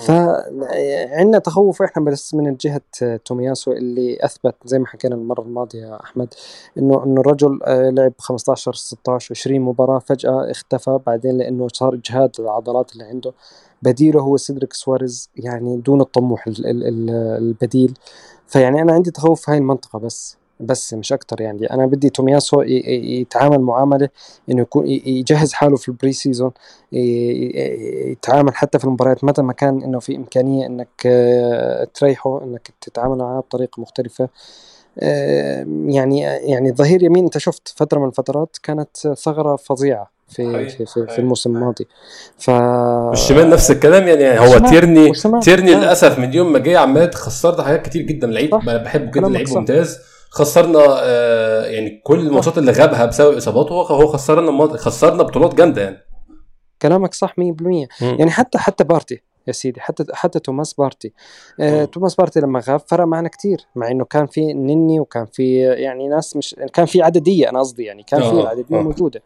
[0.00, 5.96] فعندنا تخوف إحنا بس من جهه آه، تومياسو اللي أثبت زي ما حكينا المرة الماضية
[6.00, 6.34] أحمد
[6.78, 12.30] إنه إنه الرجل آه، لعب 15 16 20 مباراة فجأة اختفى بعدين لإنه صار إجهاد
[12.38, 13.32] العضلات اللي عنده.
[13.82, 17.94] بديله هو سيدريك سواريز يعني دون الطموح ال- ال- ال- البديل.
[18.46, 20.36] فيعني أنا عندي تخوف في هاي المنطقة بس.
[20.60, 24.08] بس مش أكتر يعني أنا بدي تومياسو يتعامل معاملة
[24.50, 26.50] إنه يكون يجهز حاله في ال pre-season
[26.92, 33.18] يتعامل حتى في المباريات متى ما كان إنه في إمكانية إنك آه، تريحه إنك تتعامل
[33.18, 34.28] معاه بطريقة مختلفة
[34.98, 40.68] آه، يعني يعني ظهير يمين أنت شفت فترة من الفترات كانت ثغرة فظيعة في حقيقي،
[40.70, 41.18] في, في, في.
[41.18, 41.86] الموسم الماضي
[42.38, 45.12] ف والشمال نفس الكلام يعني هو والشمال- تيرني.
[45.42, 45.78] تيرني آه.
[45.78, 49.56] للأسف من يوم ما جه عمال خسرنا حاجات كتير جدا لعيب بحبه جدا لعيب صح.
[49.56, 49.98] ممتاز
[50.36, 55.96] خسرنا آه يعني كل الماتشات اللي غابها بسبب إصاباته هو خسرنا خسرنا بطولات جامدة يعني.
[56.82, 57.42] كلامك صح 100%
[58.02, 61.12] يعني حتى حتى بارتي يا سيدي حتى حتى توماس بارتي.
[61.60, 61.84] آه.
[61.84, 66.08] توماس بارتي لما غاب فرق معنا كتير مع إنه كان في نني وكان في يعني
[66.08, 68.82] ناس مش كان في عددية أنا قصدي يعني كان في آه، العدديه آه.
[68.82, 69.22] موجودة.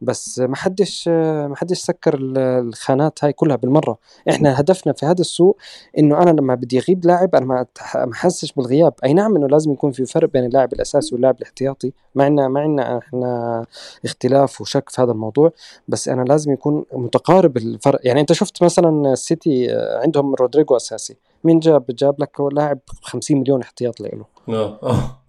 [0.00, 3.98] بس ما حدش آه، ما حدش سكر ال- الخانات هاي كلها بالمرة.
[4.30, 5.56] إحنا هدفنا في هذا السوق
[5.98, 7.66] إنه أنا لما بدي أغيب لاعب أنا ما
[8.12, 8.94] أحسش بالغياب.
[9.04, 11.92] أي نعم إنه لازم يكون في فرق بين اللاعب الأساسي واللاعب الاحتياطي.
[12.14, 13.64] مع ان مع ان إحنا
[14.04, 15.52] اختلاف وشك في هذا الموضوع.
[15.88, 18.00] بس أنا لازم يكون متقارب الفرق.
[18.04, 21.16] يعني أنت شفت مثلا السيتي آه، عندهم رودري هو أساسي.
[21.44, 24.78] مين جاب جاب لك لاعب 50 مليون احتياط له آه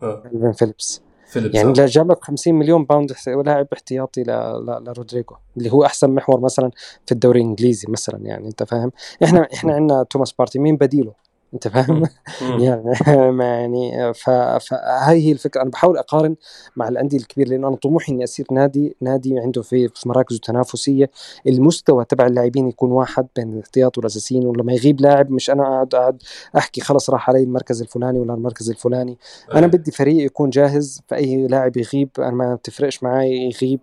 [0.03, 1.01] آه كالفين فيليبس.
[1.27, 1.73] فيليبس يعني.
[1.73, 3.13] لا جاب لك 50 مليون باوند
[3.45, 4.31] لاعب احتياطي ل-
[4.65, 6.71] ل- لرودريجو اللي هو أحسن محور مثلا
[7.05, 8.91] في الدوري الإنجليزي مثلا يعني أنت فاهم
[9.23, 11.13] إحنا إحنا عندنا توماس بارتي مين بديله
[11.55, 12.03] أنت فاهم؟
[12.63, 12.93] يعني
[13.37, 15.61] ما يعني فهي هي الفكرة.
[15.61, 16.35] أنا بحاول أقارن
[16.75, 21.09] مع الأندية الكبيرة لأنه أنا طموحي إني أصير نادي نادي عنده في في مراكزه تنافسية.
[21.47, 26.23] المستوى تبع اللاعبين يكون واحد بين الاحتياط والأساسيين ولما يغيب لاعب مش أنا قاعد قاعد
[26.57, 29.17] أحكي خلص راح علي المركز الفلاني ولا المركز الفلاني.
[29.55, 33.79] أنا بدي فريق يكون جاهز فأي لاعب يغيب أنا ما بتفرقش معي يغيب.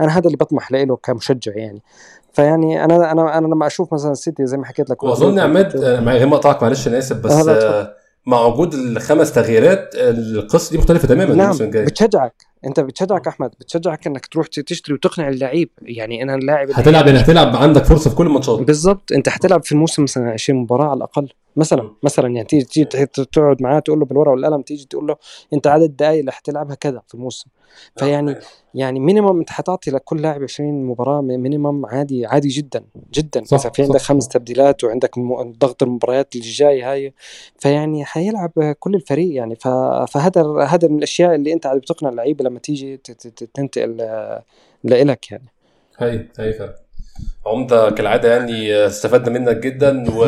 [0.00, 1.82] أنا هذا اللي بطمح له كمشجع يعني.
[2.36, 6.26] فيعني أنا أنا أنا لما أشوف مثلا السيتي زي ما حكيت لك وأظن عماد غير
[6.26, 7.48] ما اقطعك معلش أنا آسف بس
[8.26, 11.84] مع وجود الخمس تغييرات القصة دي مختلفة تماما نعم الموسم الجاي.
[11.84, 12.34] بتشجعك.
[12.66, 15.70] أنت بتشجعك أحمد بتشجعك إنك تروح تشتري وتقنع اللعيب.
[15.82, 18.58] يعني أنا اللاعب هتلعب يعني هتلعب عندك فرصة في كل الماتشات.
[18.58, 21.28] بالظبط أنت هتلعب في الموسم مثلا 20 مباراة على الأقل.
[21.56, 25.16] مثلا مثلا يعني تيجي تيجي تقعد معاه تقول له بالورقة والقلم تيجي تقول له
[25.52, 27.50] أنت عدد الدقائق اللي هتلعبها كذا في الموسم.
[27.96, 28.36] فيعني
[28.74, 33.44] يعني minimum أنت حتعطي لكل لاعب 20 مباراة minimum عادي عادي جدا جدا.
[33.44, 34.04] صح في عندك صح.
[34.08, 35.18] خمس تبديلات وعندك
[35.58, 37.14] ضغط المباريات اللي جاي هاي
[37.58, 39.54] فيعني حيلعب كل الفريق يعني.
[40.08, 42.96] فهذا هذا من الأشياء اللي أنت بتقنع اللعيبة لما تيجي
[43.54, 43.96] تنتقل
[44.84, 45.48] لإلك يعني.
[45.98, 46.85] هاي هاي فعلا.
[47.46, 50.24] عمدة كالعادة يعني استفدنا منك جدا و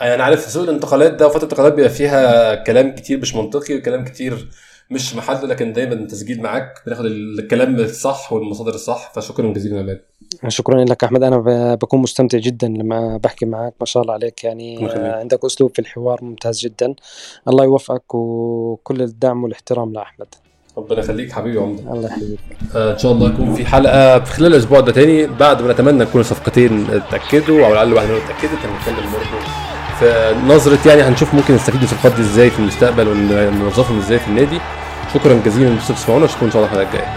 [0.00, 4.48] أنا عارف سوق الانتقالات ده وفترة الانتقالات بيبقى فيها كلام كتير مش منطقي وكلام كتير
[4.90, 9.12] مش محله لكن دايما تسجيل معاك بناخد الكلام الصح والمصادر الصح.
[9.14, 10.00] فشكرا جزيلا عماد
[10.48, 11.22] شكرا لك أحمد.
[11.22, 14.44] أنا بكون مستمتع جدا لما بحكي معك ما شاء الله عليك.
[14.44, 15.08] يعني مخلي.
[15.08, 16.94] عندك أسلوب في الحوار ممتاز جدا.
[17.48, 20.34] الله يوفقك وكل الدعم والإحترام لأحمد.
[20.78, 21.92] ربنا يخليك حبيبي عمدة.
[21.92, 22.38] الله يحييك
[22.76, 25.26] آه إن شاء الله يكون في حلقة في خلال الأسبوع ده تاني.
[25.26, 29.46] بعد ما نتمنى يكون الصفقتين اتأكدوا أو على الأقل واحدة منهم اتأكدت هنتكلم برضه
[30.00, 34.28] في نظرة يعني هنشوف ممكن نستفيد من الصفقات دي إزاي في المستقبل ونوظفهم إزاي في
[34.28, 34.60] النادي.
[35.14, 37.14] شكرا جزيلا أنتم تسمعونا اشوفكم إن شاء الله الحلقة الجاية.